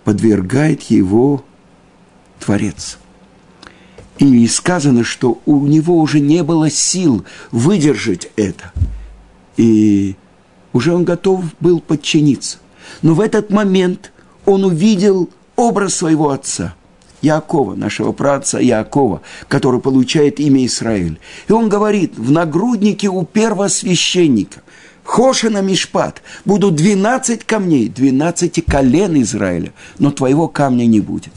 подвергает 0.06 0.84
его 0.84 1.44
Творец. 2.39 2.98
И 4.18 4.48
сказано, 4.48 5.04
что 5.04 5.42
у 5.46 5.68
него 5.68 6.00
уже 6.00 6.22
не 6.22 6.42
было 6.42 6.70
сил 6.70 7.25
выдержать 7.51 8.30
это. 8.38 8.72
И 9.58 10.15
уже 10.72 10.94
он 10.94 11.04
готов 11.04 11.44
был 11.60 11.82
подчиниться. 11.82 12.60
Но 13.01 13.13
в 13.13 13.20
этот 13.20 13.50
момент 13.50 14.12
он 14.46 14.63
увидел 14.63 15.30
образ 15.56 15.96
своего 15.96 16.30
отца– 16.30 16.75
Якова, 17.25 17.75
нашего 17.75 18.12
праца 18.12 18.60
Якова, 18.60 19.22
который 19.48 19.80
получает 19.80 20.39
имя 20.39 20.65
Израиль. 20.65 21.20
И 21.48 21.51
он 21.51 21.70
говорит, 21.70 22.18
в 22.18 22.32
нагруднике 22.32 23.10
у 23.10 23.25
первосвященника, 23.25 24.62
Хошина 25.04 25.62
Мишпат, 25.62 26.22
будут 26.46 26.75
12 26.75 27.44
камней, 27.44 27.89
12 27.89 28.65
колен 28.65 29.22
Израиля, 29.22 29.74
но 30.00 30.12
твоего 30.12 30.48
камня 30.48 30.86
не 30.86 31.00
будет. 31.00 31.34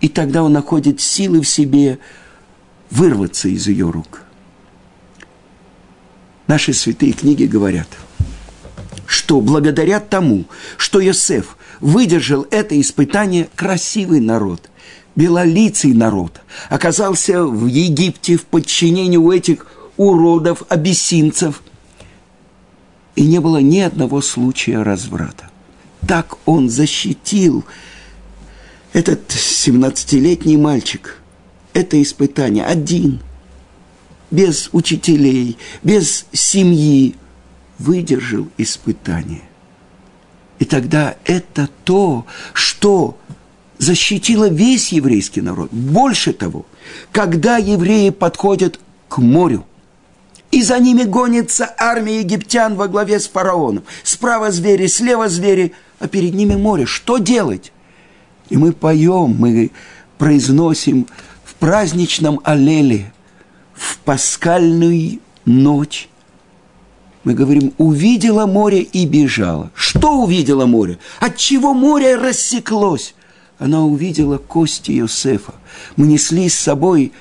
И 0.00 0.08
тогда 0.08 0.42
он 0.42 0.52
находит 0.52 1.00
силы 1.00 1.40
в 1.40 1.48
себе 1.48 1.98
вырваться 2.90 3.48
из 3.48 3.66
ее 3.66 3.90
рук. 3.90 4.22
Наши 6.46 6.72
святые 6.72 7.12
книги 7.12 7.44
говорят, 7.44 7.88
что 9.08 9.40
благодаря 9.40 10.00
тому, 10.00 10.44
что 10.76 11.00
Йосеф 11.00 11.56
выдержал 11.80 12.46
это 12.50 12.78
испытание, 12.78 13.48
красивый 13.56 14.20
народ, 14.20 14.68
белолицый 15.16 15.94
народ, 15.94 16.42
оказался 16.68 17.42
в 17.42 17.66
Египте 17.66 18.36
в 18.36 18.44
подчинении 18.44 19.16
у 19.16 19.32
этих 19.32 19.66
уродов, 19.96 20.62
абиссинцев, 20.68 21.62
и 23.16 23.26
не 23.26 23.40
было 23.40 23.62
ни 23.62 23.78
одного 23.78 24.20
случая 24.20 24.82
разврата. 24.82 25.48
Так 26.06 26.36
он 26.44 26.68
защитил 26.68 27.64
этот 28.92 29.30
17-летний 29.30 30.58
мальчик, 30.58 31.16
это 31.72 32.00
испытание 32.02 32.66
один, 32.66 33.20
без 34.30 34.68
учителей, 34.72 35.56
без 35.82 36.26
семьи, 36.32 37.16
выдержал 37.78 38.48
испытание. 38.58 39.42
И 40.58 40.64
тогда 40.64 41.16
это 41.24 41.68
то, 41.84 42.26
что 42.52 43.16
защитило 43.78 44.48
весь 44.48 44.92
еврейский 44.92 45.40
народ. 45.40 45.70
Больше 45.72 46.32
того, 46.32 46.66
когда 47.12 47.56
евреи 47.56 48.10
подходят 48.10 48.80
к 49.08 49.18
морю, 49.18 49.64
и 50.50 50.62
за 50.62 50.78
ними 50.78 51.02
гонится 51.02 51.74
армия 51.78 52.20
египтян 52.20 52.74
во 52.74 52.88
главе 52.88 53.20
с 53.20 53.28
фараоном. 53.28 53.84
Справа 54.02 54.50
звери, 54.50 54.86
слева 54.86 55.28
звери, 55.28 55.74
а 55.98 56.08
перед 56.08 56.34
ними 56.34 56.56
море. 56.56 56.86
Что 56.86 57.18
делать? 57.18 57.72
И 58.48 58.56
мы 58.56 58.72
поем, 58.72 59.36
мы 59.38 59.70
произносим 60.16 61.06
в 61.44 61.54
праздничном 61.56 62.40
аллеле, 62.44 63.12
в 63.74 63.98
пасхальную 63.98 65.20
ночь. 65.44 66.08
Мы 67.28 67.34
говорим, 67.34 67.74
увидела 67.76 68.46
море 68.46 68.80
и 68.80 69.04
бежала. 69.04 69.70
Что 69.74 70.22
увидела 70.22 70.64
море? 70.64 70.98
От 71.20 71.36
чего 71.36 71.74
море 71.74 72.16
рассеклось? 72.16 73.14
Она 73.58 73.84
увидела 73.84 74.38
кости 74.38 74.92
Иосифа. 74.92 75.52
Мы 75.96 76.06
несли 76.06 76.48
с 76.48 76.58
собой 76.58 77.12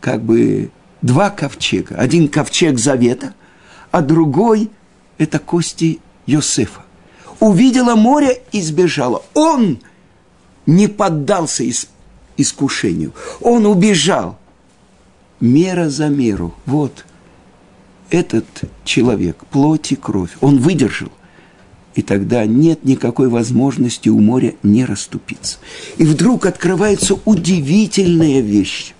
как 0.00 0.24
бы 0.24 0.72
два 1.02 1.30
ковчега. 1.30 1.94
Один 1.94 2.26
ковчег 2.26 2.80
завета, 2.80 3.32
а 3.92 4.02
другой– 4.02 4.70
это 5.18 5.38
кости 5.38 6.00
Иосифа. 6.26 6.82
Увидела 7.38 7.94
море 7.94 8.42
и 8.50 8.60
сбежала. 8.60 9.22
Он– 9.34 9.78
не 10.66 10.88
поддался 10.88 11.62
искушению. 12.36 13.12
Он 13.40 13.66
убежал. 13.66 14.36
Мера 15.38 15.90
за 15.90 16.08
меру. 16.08 16.54
Вот 16.66 17.04
этот 18.10 18.44
человек, 18.84 19.44
плоть 19.50 19.92
и 19.92 19.96
кровь, 19.96 20.30
он 20.40 20.58
выдержал. 20.58 21.10
И 21.94 22.02
тогда 22.02 22.44
нет 22.44 22.84
никакой 22.84 23.28
возможности 23.28 24.08
у 24.08 24.18
моря 24.18 24.54
не 24.62 24.84
расступиться. 24.84 25.58
И 25.96 26.04
вдруг 26.04 26.46
открывается 26.46 27.16
удивительная 27.24 28.40
вещь. 28.40 28.94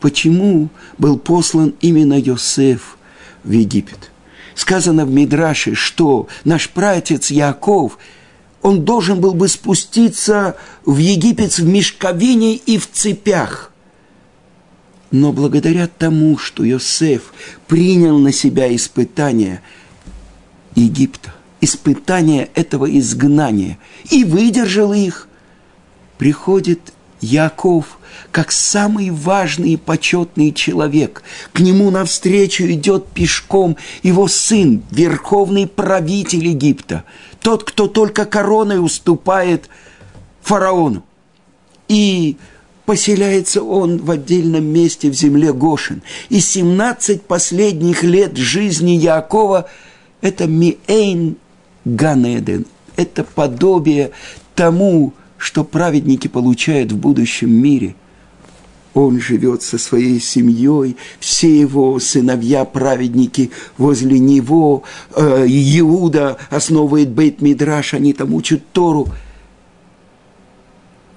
Почему 0.00 0.70
был 0.98 1.18
послан 1.18 1.74
именно 1.80 2.18
Йосеф 2.18 2.96
в 3.44 3.50
Египет? 3.50 4.10
Сказано 4.54 5.06
в 5.06 5.10
Мидраше, 5.10 5.74
что 5.74 6.26
наш 6.44 6.68
праотец 6.68 7.30
Яков– 7.30 7.98
он 8.62 8.84
должен 8.84 9.20
был 9.20 9.34
бы 9.34 9.48
спуститься 9.48 10.56
в 10.84 10.98
Египет 10.98 11.56
в 11.58 11.64
мешковине 11.64 12.56
и 12.56 12.78
в 12.78 12.90
цепях. 12.90 13.69
Но 15.10 15.32
благодаря 15.32 15.88
тому, 15.88 16.38
что 16.38 16.64
Йосеф 16.64 17.32
принял 17.66 18.18
на 18.18 18.32
себя 18.32 18.74
испытания 18.74 19.62
Египта, 20.74 21.34
испытания 21.60 22.48
этого 22.54 22.86
изгнания 22.98 23.78
и 24.10 24.24
выдержал 24.24 24.92
их, 24.92 25.28
приходит 26.16 26.92
Яков 27.20 27.98
как 28.30 28.52
самый 28.52 29.10
важный 29.10 29.70
и 29.70 29.76
почетный 29.76 30.52
человек. 30.52 31.22
К 31.52 31.60
нему 31.60 31.90
навстречу 31.90 32.64
идет 32.64 33.08
пешком 33.08 33.76
его 34.02 34.28
сын, 34.28 34.82
верховный 34.90 35.66
правитель 35.66 36.46
Египта– 36.46 37.04
тот, 37.40 37.64
кто 37.64 37.88
только 37.88 38.24
короной 38.26 38.84
уступает 38.84 39.68
фараону. 40.42 41.04
И 41.88 42.36
поселяется 42.90 43.62
он 43.62 43.98
в 43.98 44.10
отдельном 44.10 44.64
месте 44.64 45.10
в 45.10 45.14
земле 45.14 45.52
Гошин. 45.52 46.02
И 46.28 46.40
17 46.40 47.22
последних 47.22 48.02
лет 48.02 48.36
жизни 48.36 48.90
Якова– 48.90 49.68
это 50.22 50.48
Миэйн 50.48 51.36
Ганеден, 51.84 52.66
это 52.96 53.22
подобие 53.22 54.10
тому, 54.56 55.12
что 55.38 55.62
праведники 55.62 56.26
получают 56.26 56.90
в 56.90 56.96
будущем 56.96 57.52
мире– 57.52 57.94
он 58.92 59.20
живет 59.20 59.62
со 59.62 59.78
своей 59.78 60.18
семьей, 60.18 60.96
все 61.20 61.60
его 61.60 61.96
сыновья-праведники 62.00 63.52
возле 63.78 64.18
него, 64.18 64.82
э, 65.14 65.46
Иуда 65.46 66.38
основывает 66.50 67.10
Бейт-Мидраш, 67.10 67.94
они 67.94 68.14
там 68.14 68.34
учат 68.34 68.62
Тору. 68.72 69.06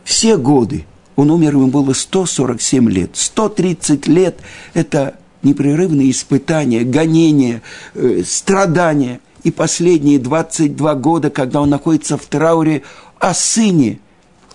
Все 0.03 0.37
годы, 0.37 0.85
он 1.15 1.31
умер, 1.31 1.53
ему 1.53 1.67
было 1.67 1.93
147 1.93 2.89
лет, 2.89 3.11
130 3.13 4.07
лет– 4.07 4.39
это 4.73 5.15
непрерывные 5.41 6.11
испытания, 6.11 6.83
гонения, 6.83 7.61
э, 7.95 8.23
страдания. 8.25 9.19
И 9.43 9.51
последние 9.51 10.19
22 10.19 10.95
года, 10.95 11.29
когда 11.29 11.59
он 11.59 11.69
находится 11.69 12.17
в 12.17 12.25
трауре 12.25 12.83
о 13.19 13.33
сыне– 13.33 13.99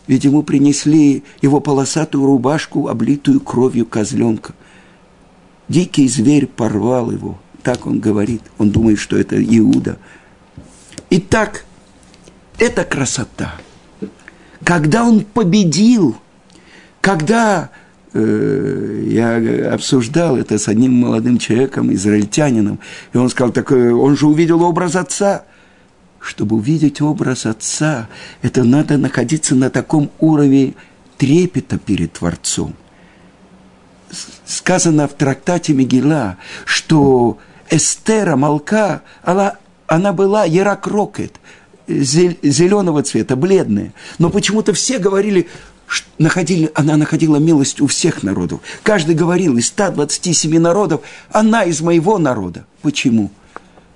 ведь 0.08 0.24
ему 0.24 0.42
принесли 0.42 1.22
его 1.42 1.60
полосатую 1.60 2.24
рубашку, 2.26 2.88
облитую 2.88 3.40
кровью 3.40 3.84
козленка. 3.86 4.54
Дикий 5.68 6.08
зверь 6.08 6.46
порвал 6.46 7.10
его, 7.10 7.38
так 7.62 7.86
он 7.86 8.00
говорит. 8.00 8.40
Он 8.56 8.70
думает, 8.70 8.98
что 8.98 9.18
это 9.18 9.36
Иуда. 9.38 9.98
Итак, 11.10 11.66
это 12.58 12.84
красота. 12.84 13.54
Когда 14.64 15.04
он 15.04 15.20
победил, 15.20 16.16
когда 17.00 17.70
э, 18.12 19.04
я 19.06 19.72
обсуждал 19.72 20.36
это 20.36 20.58
с 20.58 20.68
одним 20.68 20.94
молодым 20.94 21.38
человеком, 21.38 21.92
израильтянином, 21.92 22.78
и 23.12 23.16
он 23.16 23.28
сказал, 23.28 23.52
так 23.52 23.70
он 23.70 24.16
же 24.16 24.26
увидел 24.26 24.62
образ 24.62 24.96
отца– 24.96 25.44
чтобы 26.20 26.56
увидеть 26.56 27.00
образ 27.00 27.46
Отца, 27.46 28.08
это 28.42 28.64
надо 28.64 28.98
находиться 28.98 29.54
на 29.54 29.70
таком 29.70 30.10
уровне 30.18 30.74
трепета 31.16 31.78
перед 31.78 32.12
Творцом. 32.12 32.74
Сказано 34.44 35.06
в 35.06 35.14
трактате 35.14 35.74
Мегила, 35.74 36.38
что 36.64 37.38
Эстера 37.70 38.36
Малка, 38.36 39.02
она, 39.22 39.56
она 39.86 40.12
была 40.12 40.44
ярокрокет, 40.44 41.34
зеленого 41.86 43.02
цвета, 43.02 43.36
бледная. 43.36 43.92
Но 44.18 44.30
почему-то 44.30 44.72
все 44.72 44.98
говорили, 44.98 45.48
находили, 46.18 46.70
она 46.74 46.96
находила 46.96 47.36
милость 47.36 47.80
у 47.80 47.86
всех 47.86 48.22
народов. 48.22 48.60
Каждый 48.82 49.14
говорил, 49.14 49.56
из 49.56 49.66
127 49.68 50.58
народов, 50.58 51.00
она 51.30 51.64
из 51.64 51.80
моего 51.80 52.18
народа. 52.18 52.66
Почему? 52.82 53.30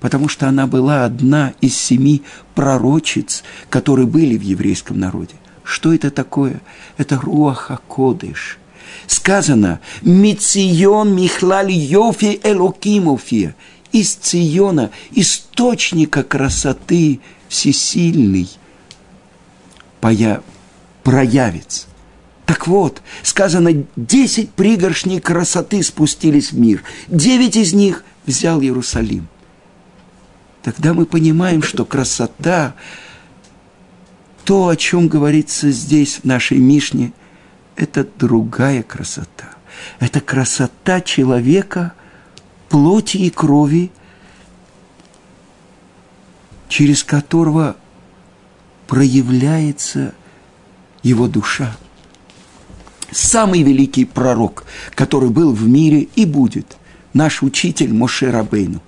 потому 0.02 0.28
что 0.28 0.48
она 0.48 0.66
была 0.66 1.04
одна 1.04 1.54
из 1.60 1.76
семи 1.76 2.22
пророчиц, 2.56 3.44
которые 3.70 4.08
были 4.08 4.36
в 4.36 4.42
еврейском 4.42 4.98
народе. 4.98 5.34
Что 5.62 5.94
это 5.94 6.10
такое? 6.10 6.60
Это 6.96 7.20
Руаха 7.20 7.78
Кодыш. 7.86 8.58
Сказано 9.06 9.78
«Мицион 10.02 11.14
михлали 11.14 11.72
йофи 11.72 12.40
элокимофия» 12.42 13.54
из 13.92 14.14
Циона, 14.14 14.90
источника 15.12 16.24
красоты 16.24 17.20
всесильный, 17.48 18.48
поя... 20.00 20.42
проявится. 21.02 21.86
Так 22.46 22.66
вот, 22.66 23.02
сказано, 23.22 23.84
десять 23.96 24.50
пригоршней 24.50 25.20
красоты 25.20 25.82
спустились 25.82 26.52
в 26.52 26.58
мир, 26.58 26.82
девять 27.08 27.56
из 27.56 27.72
них 27.72 28.04
взял 28.26 28.60
Иерусалим 28.60 29.28
тогда 30.62 30.94
мы 30.94 31.06
понимаем, 31.06 31.62
что 31.62 31.84
красота 31.84 32.74
то, 34.44 34.68
о 34.68 34.76
чем 34.76 35.08
говорится 35.08 35.70
здесь, 35.70 36.16
в 36.16 36.24
нашей 36.24 36.58
Мишне, 36.58 37.12
это 37.76 38.04
другая 38.04 38.82
красота. 38.82 39.50
Это 40.00 40.20
красота 40.20 41.00
человека, 41.00 41.92
плоти 42.68 43.18
и 43.18 43.30
крови, 43.30 43.90
через 46.68 47.04
которого 47.04 47.76
проявляется 48.86 50.14
его 51.02 51.28
душа. 51.28 51.76
Самый 53.10 53.62
великий 53.62 54.04
пророк, 54.04 54.64
который 54.94 55.30
был 55.30 55.52
в 55.52 55.68
мире 55.68 56.08
и 56.14 56.24
будет, 56.24 56.76
наш 57.12 57.42
учитель 57.42 57.92
Моше 57.92 58.30
Рабейну. 58.30 58.80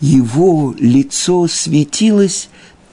Его 0.00 0.74
лицо 0.78 1.46
светилось 1.46 2.48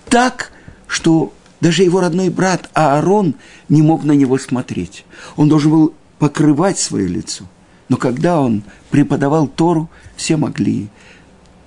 так, 0.10 0.52
что 0.88 1.34
даже 1.62 1.84
его 1.84 2.00
родной 2.00 2.30
брат 2.30 2.70
Аарон 2.74 3.36
не 3.68 3.82
мог 3.82 4.04
на 4.04 4.12
него 4.12 4.38
смотреть. 4.38 5.06
Он 5.36 5.50
должен 5.50 5.72
был 5.72 5.94
покрывать 6.20 6.78
свое 6.78 7.08
лицо. 7.08 7.46
Но 7.88 7.98
когда 7.98 8.40
он 8.40 8.64
преподавал 8.92 9.48
Тору, 9.48 9.90
все 10.16 10.38
могли 10.38 10.90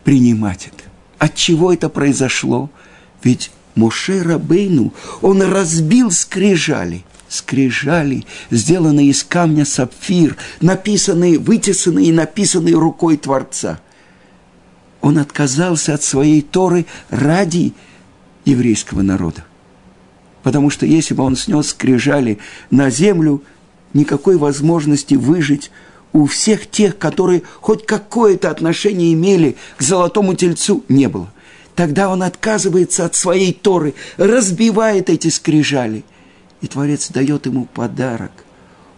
принимать 0.05 0.69
это. 0.69 0.85
От 1.19 1.35
чего 1.35 1.73
это 1.73 1.89
произошло? 1.89 2.71
Ведь 3.23 3.51
Моше 3.75 4.23
Рабейну, 4.23 4.93
он 5.21 5.43
разбил 5.43 6.11
скрижали. 6.11 7.05
Скрижали, 7.29 8.27
сделанные 8.51 9.09
из 9.09 9.25
камня 9.25 9.65
сапфир, 9.65 10.37
написанные, 10.61 11.39
вытесанные 11.39 12.09
и 12.09 12.13
написанные 12.13 12.75
рукой 12.75 13.17
Творца. 13.17 13.81
Он 15.01 15.17
отказался 15.17 15.95
от 15.95 16.03
своей 16.03 16.43
Торы 16.43 16.85
ради 17.09 17.73
еврейского 18.45 19.01
народа. 19.01 19.45
Потому 20.43 20.69
что 20.69 20.85
если 20.85 21.15
бы 21.15 21.23
он 21.23 21.37
снес 21.37 21.69
скрижали 21.69 22.39
на 22.71 22.91
землю, 22.91 23.43
никакой 23.95 24.37
возможности 24.37 25.15
выжить 25.15 25.71
у 26.13 26.27
всех 26.27 26.71
тех, 26.71 26.99
которые 26.99 27.43
хоть 27.61 27.87
какое-то 27.87 28.51
отношение 28.51 29.15
имели 29.15 29.57
к 29.79 29.83
золотому 29.83 30.35
тельцу, 30.35 30.85
не 30.89 31.09
было. 31.09 31.33
Тогда 31.75 32.11
он 32.11 32.23
отказывается 32.23 33.05
от 33.05 33.15
своей 33.15 33.53
Торы, 33.53 33.95
разбивает 34.17 35.09
эти 35.09 35.29
скрижали. 35.29 36.05
И 36.61 36.67
Творец 36.67 37.11
дает 37.11 37.47
ему 37.47 37.65
подарок. 37.65 38.33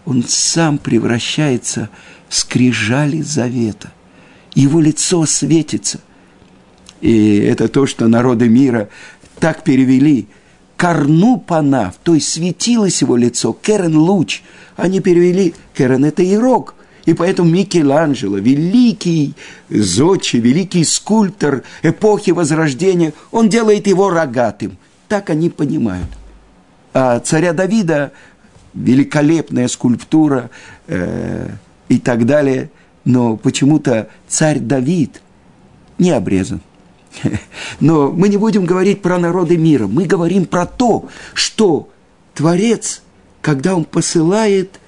Он 0.05 0.25
сам 0.27 0.79
превращается 0.79 1.89
в 2.29 2.35
скрижали 2.35 3.23
завета. 3.23 3.93
Его 4.55 4.81
лицо 4.81 5.25
светится. 5.25 6.01
И 7.01 7.37
это 7.39 7.69
то, 7.69 7.87
что 7.87 8.09
народы 8.09 8.49
мира 8.49 8.89
так 9.39 9.63
перевели. 9.63 10.27
Корну 10.77 11.39
панав, 11.39 11.95
то 12.03 12.15
есть 12.15 12.29
светилось 12.29 13.01
его 13.01 13.17
лицо, 13.17 13.53
керен 13.53 13.97
луч. 13.97 14.43
Они 14.77 15.01
перевели, 15.01 15.55
керен 15.75 16.05
это 16.05 16.23
ирок– 16.25 16.75
и 17.05 17.12
поэтому 17.12 17.51
Микеланджело, 17.51 18.38
великий 18.38 19.35
зодчий, 19.69 20.40
великий 20.40 20.85
скульптор 20.85 21.62
эпохи 21.83 22.31
Возрождения, 22.31 23.12
он 23.31 23.49
делает 23.49 23.87
его 23.87 24.11
рогатым. 24.11 24.79
Так 25.09 25.31
они 25.31 25.51
понимают. 25.51 26.09
А 26.95 27.21
царя 27.21 27.53
Давида 27.53 28.12
великолепная 28.73 29.69
скульптура 29.69 30.51
э, 30.87 31.49
и 31.88 31.99
так 31.99 32.25
далее, 32.25 32.71
но 33.05 33.37
почему-то 33.37 34.09
царь 34.27 34.59
Давид 34.59 35.21
не 35.99 36.11
обрезан. 36.11 36.61
Но 37.81 38.11
мы 38.11 38.29
не 38.29 38.37
будем 38.37 38.64
говорить 38.64 39.01
про 39.01 39.19
народы 39.19 39.57
мира, 39.57 39.87
мы 39.87 40.07
говорим 40.07 40.47
про 40.47 40.67
то, 40.67 41.09
что 41.33 41.88
Творец, 42.35 43.03
когда 43.40 43.77
он 43.77 43.85
посылает 43.85 44.81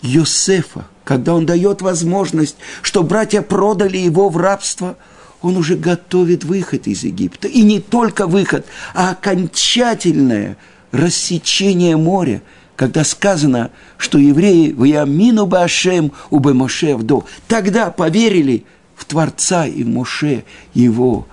Йосефа– 0.00 0.86
когда 1.08 1.34
он 1.34 1.46
дает 1.46 1.80
возможность, 1.80 2.56
что 2.82 3.02
братья 3.02 3.40
продали 3.40 3.96
его 3.96 4.28
в 4.28 4.36
рабство, 4.36 4.98
он 5.40 5.56
уже 5.56 5.74
готовит 5.74 6.44
выход 6.44 6.86
из 6.86 7.02
Египта. 7.02 7.48
И 7.48 7.62
не 7.62 7.80
только 7.80 8.26
выход, 8.26 8.66
а 8.92 9.12
окончательное 9.12 10.58
рассечение 10.92 11.96
моря, 11.96 12.42
когда 12.76 13.04
сказано, 13.04 13.70
что 13.96 14.18
евреи 14.18 14.72
в 14.72 14.84
Ямину 14.84 15.46
Башем 15.46 16.12
у 16.28 16.40
Моше 16.40 16.94
вдо, 16.94 17.24
тогда 17.46 17.90
поверили 17.90 18.66
в 18.94 19.06
Творца 19.06 19.66
и 19.66 19.84
в 19.84 19.88
Моше, 19.88 20.44
его 20.74 21.26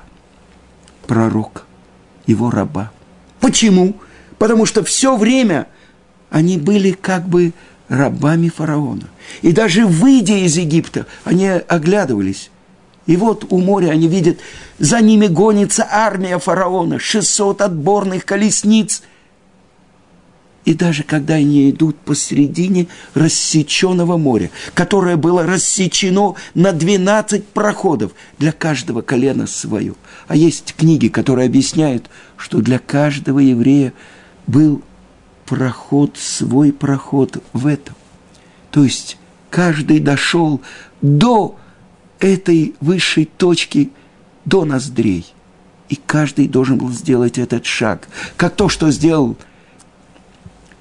пророка, 1.06 1.64
его 2.26 2.50
раба. 2.50 2.94
Почему? 3.42 3.98
Потому 4.38 4.66
что 4.66 4.86
все 4.86 5.18
время 5.18 5.68
они 6.30 6.58
были 6.58 6.94
как 6.94 7.28
бы 7.28 7.52
рабами 7.90 8.50
фараона. 8.50 9.10
И 9.42 9.52
даже 9.52 9.86
выйдя 9.86 10.36
из 10.38 10.58
Египта, 10.58 11.06
они 11.24 11.48
оглядывались. 11.48 12.50
И 13.06 13.18
вот 13.18 13.46
у 13.50 13.60
моря 13.60 13.92
они 13.92 14.08
видят, 14.08 14.40
за 14.80 15.00
ними 15.02 15.28
гонится 15.28 15.88
армия 15.90 16.40
фараона, 16.40 17.00
600 17.00 17.62
отборных 17.62 18.26
колесниц. 18.26 19.04
И 20.66 20.74
даже 20.74 21.04
когда 21.04 21.36
они 21.36 21.70
идут 21.70 21.96
посередине 22.00 22.88
рассеченного 23.14 24.18
моря, 24.18 24.50
которое 24.74 25.16
было 25.16 25.44
рассечено 25.44 26.34
на 26.56 26.72
12 26.72 27.46
проходов, 27.46 28.14
для 28.40 28.52
каждого 28.52 29.04
колена 29.04 29.46
свое. 29.46 29.94
А 30.28 30.36
есть 30.36 30.74
книги, 30.76 31.08
которые 31.08 31.46
объясняют, 31.46 32.10
что 32.36 32.62
для 32.62 32.80
каждого 32.80 33.38
еврея 33.38 33.94
был 34.48 34.82
проход, 35.46 36.18
свой 36.18 36.74
проход 36.74 37.44
в 37.54 37.68
этом. 37.68 37.96
То 38.72 38.84
есть 38.84 39.18
каждый 39.50 40.00
дошел 40.00 40.62
до 41.02 41.58
этой 42.20 42.76
высшей 42.82 43.26
точки, 43.26 43.92
до 44.44 44.66
ноздрей. 44.66 45.26
И 45.90 45.96
каждый 45.96 46.48
должен 46.48 46.78
был 46.78 46.92
сделать 46.92 47.38
этот 47.38 47.66
шаг. 47.66 48.08
Как 48.38 48.56
то, 48.56 48.70
что 48.70 48.90
сделал 48.92 49.38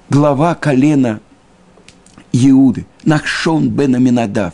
глава 0.09 0.55
колена 0.55 1.19
Иуды, 2.31 2.85
Нахшон 3.03 3.69
бен 3.69 3.95
Аминадав. 3.95 4.53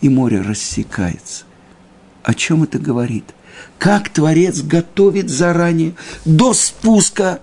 И 0.00 0.08
море 0.08 0.40
рассекается. 0.40 1.44
О 2.22 2.34
чем 2.34 2.64
это 2.64 2.78
говорит? 2.78 3.24
Как 3.78 4.08
Творец 4.08 4.60
готовит 4.60 5.30
заранее, 5.30 5.94
до 6.24 6.52
спуска 6.52 7.40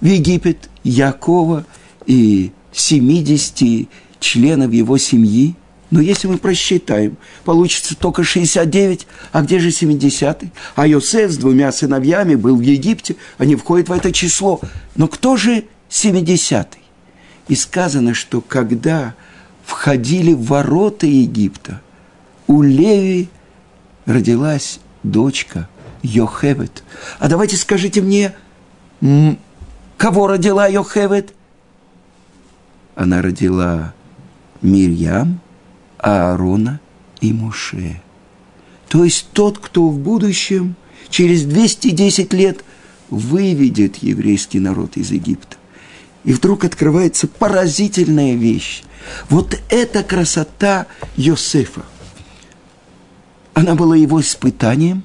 в 0.00 0.06
Египет 0.06 0.70
Якова 0.82 1.66
и 2.06 2.52
70 2.72 3.88
членов 4.18 4.72
его 4.72 4.98
семьи. 4.98 5.54
Но 5.90 6.00
если 6.00 6.28
мы 6.28 6.38
просчитаем, 6.38 7.16
получится 7.44 7.96
только 7.96 8.22
69, 8.22 9.06
а 9.32 9.42
где 9.42 9.58
же 9.58 9.70
70-й? 9.70 10.50
А 10.76 10.86
Йосеф 10.86 11.32
с 11.32 11.36
двумя 11.36 11.72
сыновьями 11.72 12.36
был 12.36 12.56
в 12.56 12.60
Египте, 12.60 13.16
они 13.38 13.56
входят 13.56 13.88
в 13.88 13.92
это 13.92 14.12
число. 14.12 14.60
Но 14.94 15.08
кто 15.08 15.36
же 15.36 15.64
70-й? 15.90 16.78
И 17.48 17.56
сказано, 17.56 18.14
что 18.14 18.40
когда 18.40 19.14
входили 19.64 20.32
в 20.32 20.44
ворота 20.44 21.08
Египта, 21.08 21.80
у 22.46 22.62
Леви 22.62 23.28
родилась 24.06 24.78
дочка 25.02 25.68
Йохевет. 26.02 26.84
А 27.18 27.28
давайте 27.28 27.56
скажите 27.56 28.00
мне, 28.00 28.32
Кого 30.00 30.28
родила 30.28 30.66
Йохевет? 30.66 31.34
Она 32.94 33.20
родила 33.20 33.92
Мирьям, 34.62 35.40
Аарона 35.98 36.80
и 37.20 37.34
Муше. 37.34 38.00
То 38.88 39.04
есть 39.04 39.28
тот, 39.34 39.58
кто 39.58 39.88
в 39.88 39.98
будущем, 39.98 40.74
через 41.10 41.44
210 41.44 42.32
лет, 42.32 42.64
выведет 43.10 43.96
еврейский 43.96 44.58
народ 44.58 44.96
из 44.96 45.10
Египта. 45.10 45.58
И 46.24 46.32
вдруг 46.32 46.64
открывается 46.64 47.28
поразительная 47.28 48.36
вещь. 48.36 48.84
Вот 49.28 49.60
эта 49.68 50.02
красота 50.02 50.86
Йосефа. 51.18 51.82
Она 53.52 53.74
была 53.74 53.96
его 53.96 54.22
испытанием, 54.22 55.02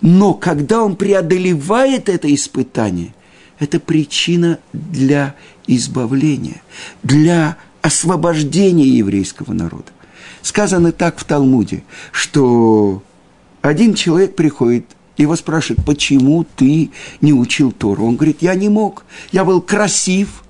но 0.00 0.32
когда 0.32 0.84
он 0.84 0.94
преодолевает 0.94 2.08
это 2.08 2.32
испытание, 2.32 3.14
это 3.58 3.80
причина 3.80 4.58
для 4.72 5.34
избавления, 5.66 6.62
для 7.02 7.56
освобождения 7.82 8.86
еврейского 8.86 9.52
народа. 9.52 9.92
Сказано 10.42 10.92
так 10.92 11.18
в 11.18 11.24
Талмуде, 11.24 11.82
что 12.12 13.02
один 13.62 13.94
человек 13.94 14.36
приходит, 14.36 14.84
его 15.16 15.34
спрашивают, 15.34 15.84
почему 15.84 16.44
ты 16.56 16.90
не 17.20 17.32
учил 17.32 17.72
Тору? 17.72 18.06
Он 18.06 18.16
говорит, 18.16 18.38
я 18.40 18.54
не 18.54 18.68
мог, 18.68 19.04
я 19.32 19.44
был 19.44 19.60
красив, 19.60 20.44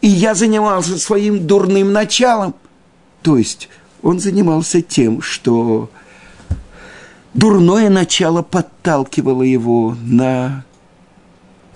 и 0.00 0.08
я 0.08 0.34
занимался 0.34 0.98
своим 0.98 1.46
дурным 1.46 1.92
началом. 1.92 2.54
То 3.22 3.36
есть 3.36 3.68
он 4.02 4.20
занимался 4.20 4.80
тем, 4.80 5.20
что 5.20 5.90
дурное 7.34 7.90
начало 7.90 8.42
подталкивало 8.42 9.42
его 9.42 9.96
на 10.00 10.64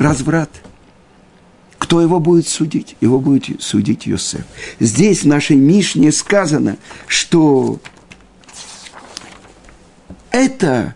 разврат. 0.01 0.51
Кто 1.79 2.01
его 2.01 2.21
будет 2.21 2.49
судить? 2.49 2.97
Его 3.01 3.21
будет 3.21 3.63
судить 3.63 4.07
Йосеф. 4.07 4.45
Здесь 4.81 5.23
в 5.23 5.27
нашей 5.27 5.57
Мишне 5.57 6.11
сказано, 6.13 6.77
что 7.07 7.79
эта 10.31 10.95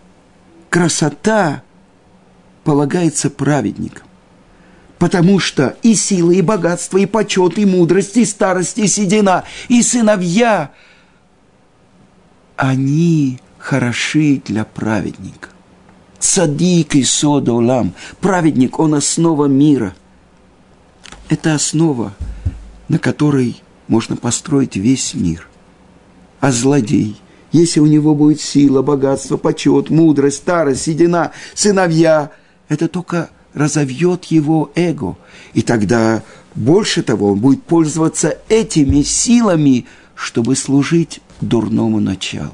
красота 0.69 1.63
полагается 2.63 3.29
праведникам. 3.29 4.05
Потому 4.97 5.39
что 5.39 5.77
и 5.83 5.93
сила, 5.93 6.31
и 6.31 6.41
богатство, 6.41 6.97
и 6.97 7.05
почет, 7.05 7.57
и 7.57 7.65
мудрость, 7.65 8.17
и 8.17 8.25
старость, 8.25 8.77
и 8.77 8.87
седина, 8.87 9.43
и 9.67 9.81
сыновья, 9.81 10.71
они 12.55 13.39
хороши 13.59 14.41
для 14.45 14.63
праведника. 14.63 15.49
Цадик 16.25 16.95
и 16.95 17.03
содолам. 17.03 17.93
Праведник, 18.19 18.79
он 18.79 18.95
основа 18.95 19.45
мира. 19.45 19.95
Это 21.29 21.53
основа, 21.53 22.13
на 22.87 22.97
которой 22.97 23.61
можно 23.87 24.17
построить 24.17 24.75
весь 24.75 25.13
мир. 25.13 25.47
А 26.39 26.51
злодей, 26.51 27.15
если 27.51 27.79
у 27.79 27.85
него 27.85 28.15
будет 28.15 28.41
сила, 28.41 28.81
богатство, 28.81 29.37
почет, 29.37 29.91
мудрость, 29.91 30.37
старость, 30.37 30.81
седина, 30.81 31.31
сыновья, 31.53 32.31
это 32.69 32.87
только 32.87 33.29
разовьет 33.53 34.25
его 34.25 34.71
эго. 34.73 35.17
И 35.53 35.61
тогда, 35.61 36.23
больше 36.55 37.03
того, 37.03 37.33
он 37.33 37.39
будет 37.39 37.61
пользоваться 37.61 38.39
этими 38.49 39.03
силами, 39.03 39.85
чтобы 40.15 40.55
служить 40.55 41.21
дурному 41.39 41.99
началу. 41.99 42.51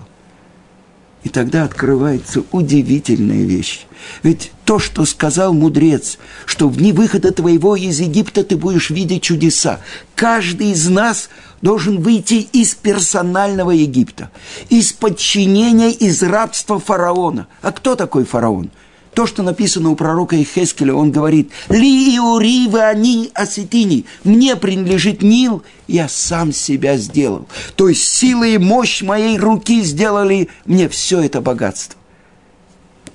И 1.24 1.30
тогда 1.30 1.64
открывается 1.66 2.44
удивительная 2.52 3.44
вещь. 3.44 3.86
Ведь 4.24 4.52
то, 4.66 4.80
что 4.80 5.06
сказал 5.06 5.54
мудрец, 5.54 6.18
что 6.46 6.68
в 6.68 6.78
дни 6.78 6.92
выхода 6.92 7.32
твоего 7.32 7.76
из 7.76 8.00
Египта 8.00 8.44
ты 8.44 8.58
будешь 8.58 8.90
видеть 8.90 9.22
чудеса. 9.22 9.80
Каждый 10.16 10.72
из 10.72 10.90
нас 10.90 11.30
должен 11.62 12.02
выйти 12.02 12.48
из 12.52 12.74
персонального 12.74 13.72
Египта, 13.72 14.32
из 14.70 14.94
подчинения, 14.94 15.92
из 15.92 16.24
рабства 16.24 16.80
фараона. 16.80 17.48
А 17.62 17.72
кто 17.72 17.96
такой 17.96 18.26
фараон? 18.26 18.72
То, 19.14 19.28
что 19.28 19.44
написано 19.44 19.90
у 19.90 19.96
пророка 19.96 20.42
Ихескеля, 20.42 20.94
он 20.94 21.12
говорит, 21.12 21.52
«Ли 21.68 22.16
иури 22.16 22.74
они 22.78 23.30
осетини, 23.34 24.06
мне 24.24 24.56
принадлежит 24.56 25.22
Нил, 25.22 25.64
я 25.88 26.08
сам 26.08 26.54
себя 26.54 26.96
сделал». 26.96 27.48
То 27.76 27.90
есть 27.90 28.08
сила 28.08 28.46
и 28.46 28.58
мощь 28.58 29.02
моей 29.02 29.38
руки 29.38 29.82
сделали 29.82 30.48
мне 30.66 30.88
все 30.88 31.20
это 31.22 31.42
богатство. 31.42 32.00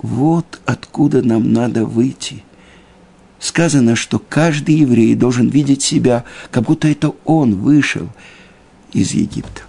Вот 0.03 0.61
откуда 0.67 1.23
нам 1.23 1.53
надо 1.53 1.87
выйти. 1.87 2.45
Сказано, 3.39 3.97
что 3.97 4.19
каждый 4.19 4.77
еврей 4.77 5.15
должен 5.15 5.49
видеть 5.49 5.83
себя, 5.83 6.25
как 6.51 6.65
будто 6.65 6.89
это 6.89 7.15
он 7.25 7.55
вышел 7.55 8.09
из 8.93 9.13
Египта. 9.13 9.63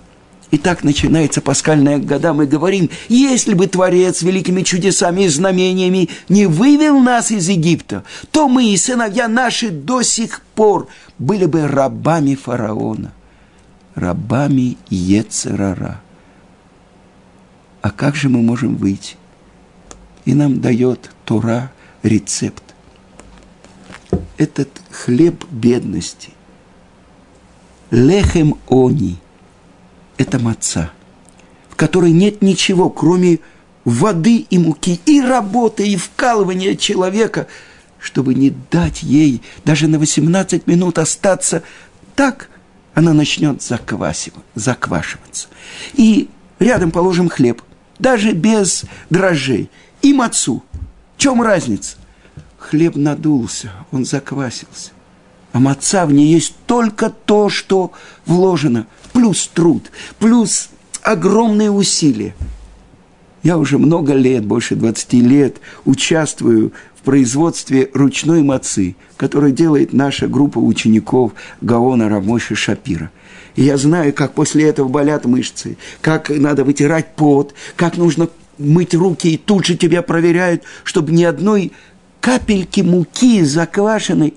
И 0.50 0.58
так 0.58 0.84
начинается 0.84 1.42
пасхальная 1.42 1.98
года. 1.98 2.34
Мы 2.34 2.46
говорим, 2.46 2.90
если 3.10 3.54
бы 3.54 3.68
Творец 3.68 4.22
великими 4.22 4.62
чудесами 4.62 5.24
и 5.24 5.28
знамениями 5.28 6.10
не 6.30 6.46
вывел 6.46 7.00
нас 7.00 7.32
из 7.32 7.50
Египта, 7.50 8.04
то 8.32 8.48
мы 8.48 8.72
и 8.72 8.78
сыновья 8.78 9.28
наши 9.28 9.72
до 9.72 10.04
сих 10.04 10.42
пор 10.56 10.88
были 11.20 11.46
бы 11.46 11.68
рабами 11.68 12.36
фараона, 12.36 13.12
рабами 13.96 14.78
Ецерара. 14.90 16.02
А 17.82 17.92
как 17.92 18.16
же 18.16 18.30
мы 18.30 18.42
можем 18.42 18.78
выйти? 18.78 19.16
И 20.24 20.34
нам 20.34 20.62
дает 20.62 21.12
Тора 21.26 21.72
рецепт. 22.04 22.64
Этот 24.38 24.70
хлеб 24.92 25.44
бедности. 25.52 26.30
Лехем 27.92 28.56
они– 28.70 29.18
это 30.18 30.40
маца, 30.40 30.92
в 31.70 31.76
которой 31.76 32.12
нет 32.12 32.42
ничего, 32.42 32.90
кроме 32.90 33.40
воды 33.86 34.46
и 34.50 34.58
муки, 34.58 35.00
и 35.06 35.22
работы, 35.22 35.88
и 35.88 35.96
вкалывания 35.96 36.76
человека, 36.76 37.48
чтобы 38.00 38.34
не 38.34 38.54
дать 38.72 39.04
ей 39.04 39.42
даже 39.64 39.88
на 39.88 40.00
18 40.00 40.68
минут 40.68 40.98
остаться 41.00 41.64
так, 42.16 42.50
она 42.94 43.14
начнет 43.14 43.62
заквашиваться. 43.62 45.48
И 45.94 46.30
рядом 46.60 46.92
положим 46.92 47.30
хлеб, 47.30 47.62
даже 48.00 48.32
без 48.34 48.86
дрожжей, 49.10 49.70
и 50.02 50.14
мацу. 50.14 50.64
В 51.16 51.22
чем 51.22 51.42
разница? 51.42 51.98
Хлеб 52.58 52.96
надулся, 52.96 53.72
он 53.92 54.04
заквасился. 54.04 54.92
А 55.58 55.60
маца 55.60 56.06
в 56.06 56.14
ней 56.14 56.28
есть 56.28 56.54
только 56.68 57.10
то, 57.10 57.50
что 57.50 57.92
вложено– 58.28 58.86
плюс 59.12 59.50
труд, 59.52 59.90
плюс 60.20 60.70
огромные 61.02 61.72
усилия. 61.72 62.36
Я 63.42 63.58
уже 63.58 63.80
много 63.80 64.14
лет, 64.14 64.46
больше 64.46 64.76
20 64.76 65.14
лет, 65.14 65.58
участвую 65.84 66.74
в 66.96 67.02
производстве 67.02 67.90
ручной 67.96 68.44
мацы, 68.44 68.96
которую 69.16 69.52
делает 69.52 69.94
наша 69.94 70.28
группа 70.28 70.60
учеников 70.60 71.32
Гаона 71.62 72.08
Рамоши 72.08 72.54
Шапира. 72.54 73.10
И 73.56 73.64
я 73.64 73.78
знаю, 73.78 74.14
как 74.14 74.34
после 74.34 74.66
этого 74.66 74.88
болят 74.88 75.26
мышцы, 75.26 75.76
как 76.02 76.30
надо 76.30 76.66
вытирать 76.66 77.16
пот, 77.16 77.56
как 77.76 77.98
нужно 77.98 78.30
мыть 78.60 78.94
руки, 78.94 79.34
и 79.34 79.38
тут 79.38 79.66
же 79.66 79.76
тебя 79.76 80.04
проверяют, 80.04 80.62
чтобы 80.84 81.14
ни 81.14 81.24
одной 81.24 81.72
капельки 82.22 82.82
муки 82.82 83.42
заквашенной 83.44 84.36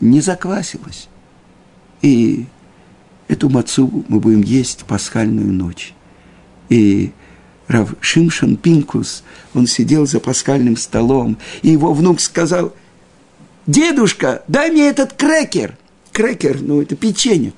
не 0.00 0.20
заквасилось. 0.20 1.08
И 2.02 2.46
Эту 3.28 3.48
мацу 3.48 4.04
мы 4.08 4.20
будем 4.20 4.42
есть 4.42 4.84
пасхальную 4.84 5.52
ночь. 5.52 5.94
И 6.68 7.12
Рав 7.66 7.94
Шимшон 8.00 8.56
Пинкус, 8.56 9.24
он 9.54 9.66
сидел 9.66 10.06
за 10.06 10.20
пасхальным 10.20 10.76
столом, 10.76 11.38
и 11.62 11.70
его 11.70 11.92
внук 11.92 12.20
сказал, 12.20 12.72
«Дедушка, 13.66 14.44
дай 14.46 14.70
мне 14.70 14.88
этот 14.88 15.14
крекер». 15.14 15.76
Крекер, 16.12 16.62
ну, 16.62 16.80
это 16.80 16.96
печенье. 16.96 17.52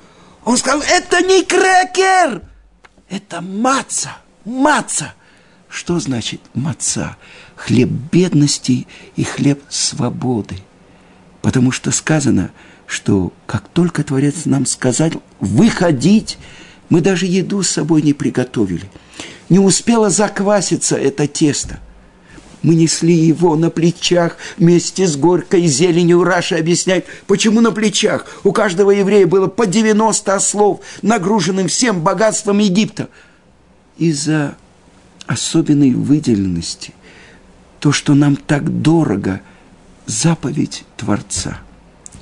Он 0.44 0.57
сказал, 0.57 0.81
это 0.81 1.20
не 1.20 1.44
крекер, 1.44 2.42
это 3.09 3.40
маца, 3.40 4.16
маца. 4.44 5.14
Что 5.68 6.01
значит 6.01 6.40
маца? 6.55 7.16
Хлеб 7.55 7.90
бедности 7.90 8.87
и 9.16 9.22
хлеб 9.22 9.62
свободы. 9.68 10.57
Потому 11.42 11.72
что 11.72 11.90
сказано– 11.90 12.51
что 12.88 13.33
как 13.46 13.68
только 13.68 14.03
Творец 14.03 14.46
нам 14.46 14.66
сказал 14.66 15.11
выходить, 15.38 16.38
мы 16.88 17.03
даже 17.03 17.27
еду 17.27 17.62
с 17.62 17.68
собой 17.68 18.03
не 18.03 18.14
приготовили. 18.14 18.90
Не 19.51 19.59
успело 19.59 20.09
закваситься 20.09 20.96
это 20.96 21.27
тесто. 21.27 21.81
Мы 22.62 22.74
несли 22.74 23.12
его 23.12 23.55
на 23.57 23.70
плечах 23.70 24.37
вместе 24.57 25.07
с 25.07 25.16
горькой 25.16 25.66
зеленью. 25.66 26.24
Раша 26.24 26.57
объясняет, 26.57 27.07
почему 27.27 27.61
на 27.61 27.70
плечах. 27.72 28.27
У 28.42 28.53
каждого 28.53 28.90
еврея 28.90 29.27
было 29.27 29.46
по 29.46 29.66
90 29.66 30.35
ослов, 30.35 30.81
нагруженным 31.03 31.68
всем 31.68 32.01
богатством 32.01 32.59
Египта. 32.59 33.11
Из-за 33.98 34.57
особенной 35.27 35.92
выделенности, 35.92 36.94
то, 37.81 37.92
что 37.92 38.14
нам 38.14 38.35
так 38.35 38.81
дорого, 38.81 39.40
заповедь 40.09 40.85
Творца– 40.97 41.61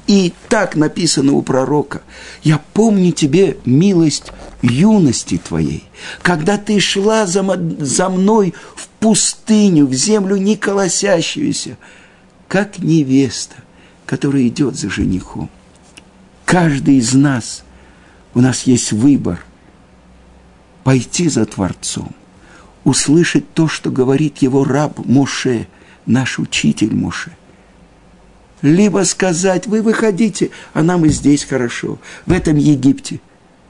и 0.06 0.32
так 0.48 0.76
написано 0.76 1.32
у 1.32 1.42
пророка. 1.42 2.02
Я 2.42 2.60
помню 2.74 3.10
тебе 3.12 3.56
милость 3.64 4.32
юности 4.62 5.38
твоей, 5.38 5.84
когда 6.22 6.58
ты 6.58 6.78
шла 6.78 7.26
за, 7.26 7.44
за 7.80 8.08
мной 8.08 8.54
в 8.76 8.86
пустыню, 9.00 9.86
в 9.86 9.94
землю 9.94 10.36
не 10.36 10.56
как 12.46 12.78
невеста, 12.78 13.56
которая 14.06 14.46
идет 14.46 14.76
за 14.76 14.88
женихом. 14.90 15.50
Каждый 16.44 16.98
из 16.98 17.12
нас, 17.12 17.64
у 18.34 18.40
нас 18.40 18.62
есть 18.62 18.92
выбор– 18.92 19.44
пойти 20.84 21.28
за 21.28 21.46
Творцом, 21.46 22.14
услышать 22.84 23.52
то, 23.54 23.66
что 23.66 23.90
говорит 23.90 24.38
его 24.38 24.62
раб 24.62 25.04
Моше, 25.04 25.66
наш 26.06 26.38
учитель 26.38 26.94
Моше– 26.94 27.32
либо 28.62 29.04
сказать, 29.04 29.66
вы 29.66 29.82
выходите, 29.82 30.50
а 30.72 30.82
нам 30.82 31.04
и 31.04 31.08
здесь 31.08 31.44
хорошо, 31.44 31.98
в 32.24 32.32
этом 32.32 32.56
Египте. 32.56 33.20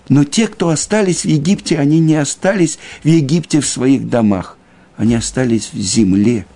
Но 0.08 0.24
те, 0.24 0.46
кто 0.46 0.68
остались 0.68 1.22
в 1.22 1.24
Египте, 1.26 1.78
они 1.78 1.98
не 1.98 2.14
остались 2.14 2.78
в 3.02 3.08
Египте 3.08 3.60
в 3.60 3.66
своих 3.66 4.08
домах, 4.08 4.56
они 4.96 5.14
остались 5.14 5.70
в 5.72 5.78
земле. 5.78 6.46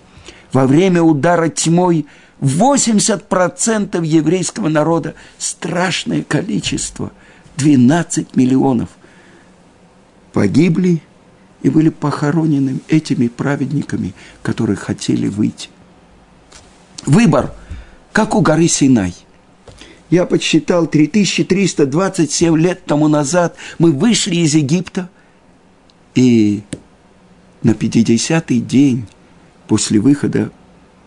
Во 0.52 0.66
время 0.66 1.02
удара 1.02 1.48
тьмой 1.48 2.06
80% 2.40 4.04
еврейского 4.04 4.68
народа, 4.68 5.14
страшное 5.38 6.22
количество, 6.22 7.12
12 7.56 8.36
миллионов, 8.36 8.88
погибли 10.32 11.02
и 11.62 11.68
были 11.68 11.88
похоронены 11.88 12.80
этими 12.88 13.26
праведниками, 13.26 14.14
которые 14.42 14.76
хотели 14.76 15.26
выйти. 15.26 15.68
Выбор– 17.04 17.52
как 18.12 18.34
у 18.34 18.40
горы 18.40 18.68
Синай. 18.68 19.14
Я 20.10 20.26
подсчитал, 20.26 20.86
3327 20.86 22.58
лет 22.58 22.84
тому 22.84 23.08
назад 23.08 23.56
мы 23.78 23.92
вышли 23.92 24.36
из 24.36 24.54
Египта, 24.54 25.08
и 26.14 26.62
на 27.62 27.70
50-й 27.70 28.58
день 28.58 29.06
после 29.68 30.00
выхода, 30.00 30.50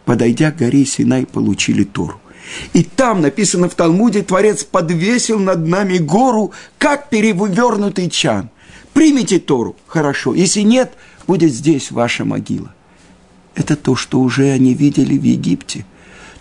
подойдя 0.06 0.52
к 0.52 0.58
горе 0.58 0.86
Синай, 0.86 1.26
получили 1.26 1.84
Тору. 1.84 2.22
И 2.74 2.84
там 2.84 3.22
написано 3.22 3.70
в 3.70 3.76
Талмуде, 3.76 4.22
Творец 4.22 4.63
подвесил 4.63 5.39
над 5.39 5.68
нами 5.68 5.98
гору, 5.98 6.52
как 6.78 7.10
перевернутый 7.10 8.10
чан. 8.10 8.50
Примите 8.94 9.39
Тору, 9.39 9.76
хорошо. 9.88 10.34
Если 10.34 10.62
нет, 10.62 10.94
будет 11.28 11.52
здесь 11.52 11.92
ваша 11.92 12.26
могила. 12.26 12.74
Это 13.56 13.76
то, 13.76 13.96
что 13.96 14.20
уже 14.20 14.50
они 14.52 14.74
видели 14.74 15.18
в 15.18 15.24
Египте. 15.24 15.86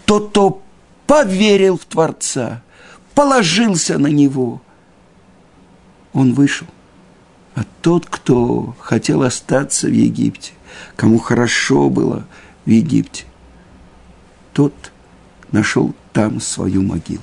Тот, 0.05 0.31
кто 0.31 0.63
поверил 1.07 1.79
в 1.79 1.85
Творца, 1.85 2.63
положился 3.15 3.99
на 3.99 4.09
Него, 4.09 4.63
он 6.13 6.35
вышел. 6.35 6.67
А 7.55 7.65
тот, 7.83 8.07
кто 8.07 8.75
хотел 8.79 9.23
остаться 9.23 9.87
в 9.87 9.93
Египте, 9.93 10.53
кому 10.97 11.19
хорошо 11.19 11.91
было 11.91 12.27
в 12.65 12.71
Египте, 12.71 13.25
тот 14.53 14.73
нашел 15.51 15.95
там 16.13 16.41
свою 16.41 16.83
могилу. 16.83 17.23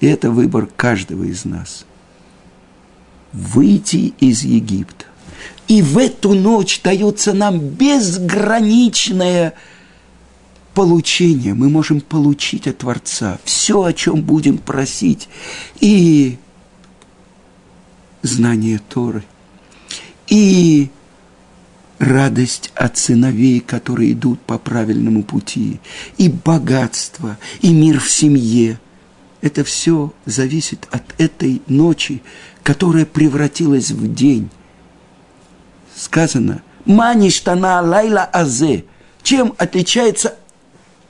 И 0.00 0.06
это 0.06 0.30
выбор 0.30 0.66
каждого 0.66 1.24
из 1.24 1.44
нас. 1.44 1.84
Выйти 3.32 4.14
из 4.20 4.42
Египта. 4.42 5.06
И 5.66 5.82
в 5.82 5.98
эту 5.98 6.34
ночь 6.34 6.80
дается 6.82 7.32
нам 7.32 7.58
безграничное 7.58 9.54
получение. 10.78 11.54
Мы 11.54 11.68
можем 11.68 12.00
получить 12.00 12.68
от 12.68 12.78
Творца 12.78 13.40
все, 13.42 13.82
о 13.82 13.92
чем 13.92 14.22
будем 14.22 14.58
просить. 14.58 15.28
И 15.80 16.38
знание 18.22 18.80
Торы. 18.88 19.24
И 20.28 20.88
радость 21.98 22.70
от 22.76 22.96
сыновей, 22.96 23.58
которые 23.58 24.12
идут 24.12 24.38
по 24.38 24.56
правильному 24.56 25.24
пути, 25.24 25.80
и 26.16 26.28
богатство, 26.28 27.38
и 27.60 27.72
мир 27.72 27.98
в 27.98 28.08
семье. 28.08 28.78
Это 29.40 29.64
все 29.64 30.12
зависит 30.26 30.86
от 30.92 31.02
этой 31.18 31.60
ночи, 31.66 32.22
которая 32.62 33.04
превратилась 33.04 33.90
в 33.90 34.14
день. 34.14 34.48
Сказано, 35.96 36.62
«Маништана 36.84 37.82
лайла 37.82 38.22
азе». 38.32 38.84
Чем 39.24 39.54
отличается 39.58 40.36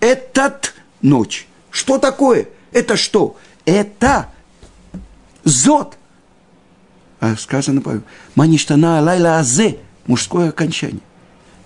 этот 0.01 0.75
ночь? 1.03 1.47
Что 1.71 1.99
такое? 1.99 2.49
Это 2.73 2.97
что? 2.97 3.37
Это 3.65 4.29
зод. 5.45 5.97
А 7.21 7.37
сказано, 7.37 7.83
«Маништана 8.35 9.01
лайла 9.03 9.39
азе» 9.39 9.79
мужское 10.07 10.49
окончание. 10.49 11.01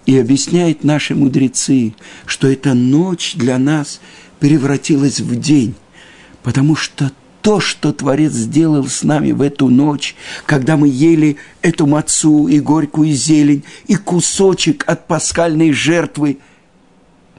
И 0.05 0.19
объясняет 0.19 0.83
наши 0.83 1.15
мудрецы, 1.15 1.95
что 2.27 2.49
эта 2.49 2.75
ночь 2.75 3.35
для 3.37 3.59
нас 3.59 4.01
превратилась 4.41 5.21
в 5.21 5.39
день, 5.39 5.75
потому 6.43 6.75
что 6.75 7.13
то, 7.43 7.61
что 7.61 7.93
Творец 7.93 8.33
сделал 8.33 8.87
с 8.87 9.03
нами 9.03 9.33
в 9.33 9.43
эту 9.43 9.69
ночь, 9.69 10.17
когда 10.47 10.77
мы 10.77 10.89
ели 10.89 11.37
эту 11.61 11.87
мацу 11.87 12.49
и 12.49 12.61
горькую 12.61 13.13
зелень, 13.13 13.65
и 13.87 13.97
кусочек 13.97 14.85
от 14.87 15.07
пасхальной 15.07 15.73
жертвы, 15.73 16.39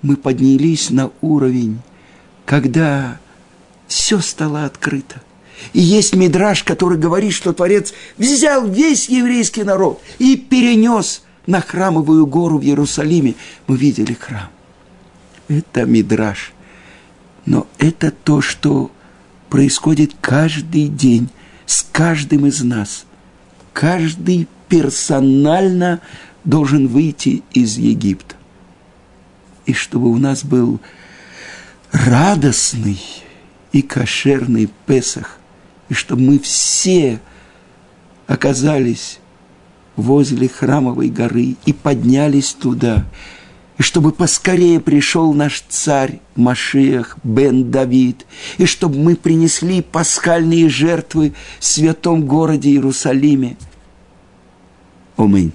мы 0.03 0.15
поднялись 0.15 0.91
на 0.91 1.09
уровень, 1.21 1.79
когда 2.45 3.19
все 3.87 4.19
стало 4.19 4.65
открыто– 4.65 5.21
и 5.71 5.79
есть 5.79 6.15
мидраж, 6.15 6.63
который 6.63 6.97
говорит, 6.97 7.33
что 7.33 7.53
Творец 7.53 7.93
взял 8.17 8.67
весь 8.67 9.07
еврейский 9.07 9.63
народ 9.63 10.01
и 10.19 10.35
перенес 10.35 11.23
на 11.45 11.61
храмовую 11.61 12.25
гору 12.25 12.57
в 12.57 12.63
Иерусалиме. 12.63 13.35
Мы 13.67 13.77
видели 13.77 14.13
храм. 14.13 14.49
Это 15.47 15.85
мидраж. 15.85 16.53
Но 17.45 17.67
это 17.77 18.11
то, 18.11 18.41
что 18.41 18.91
происходит 19.49 20.11
каждый 20.19 20.87
день 20.87 21.29
с 21.65 21.85
каждым 21.91 22.45
из 22.47 22.61
нас. 22.61 23.05
Каждый 23.71 24.47
персонально 24.67 26.01
должен 26.43 26.87
выйти 26.87 27.43
из 27.53 27.77
Египта. 27.77 28.35
И 29.65 29.73
чтобы 29.73 30.09
у 30.09 30.17
нас 30.17 30.43
был 30.43 30.79
радостный 31.91 32.99
и 33.71 33.81
кошерный 33.81 34.69
Песах, 34.85 35.39
и 35.89 35.93
чтобы 35.93 36.21
мы 36.21 36.39
все 36.39 37.19
оказались 38.27 39.19
возле 39.95 40.47
храмовой 40.47 41.09
горы 41.09 41.55
и 41.65 41.73
поднялись 41.73 42.53
туда, 42.53 43.05
и 43.77 43.83
чтобы 43.83 44.11
поскорее 44.11 44.79
пришел 44.79 45.33
наш 45.33 45.63
царь 45.67 46.19
Машиах 46.35 47.17
бен 47.23 47.71
Давид, 47.71 48.25
и 48.57 48.65
чтобы 48.65 48.97
мы 48.97 49.15
принесли 49.15 49.81
пасхальные 49.81 50.69
жертвы 50.69 51.33
в 51.59 51.65
святом 51.65 52.25
городе 52.25 52.69
Иерусалиме. 52.69 53.57
Аминь. 55.17 55.53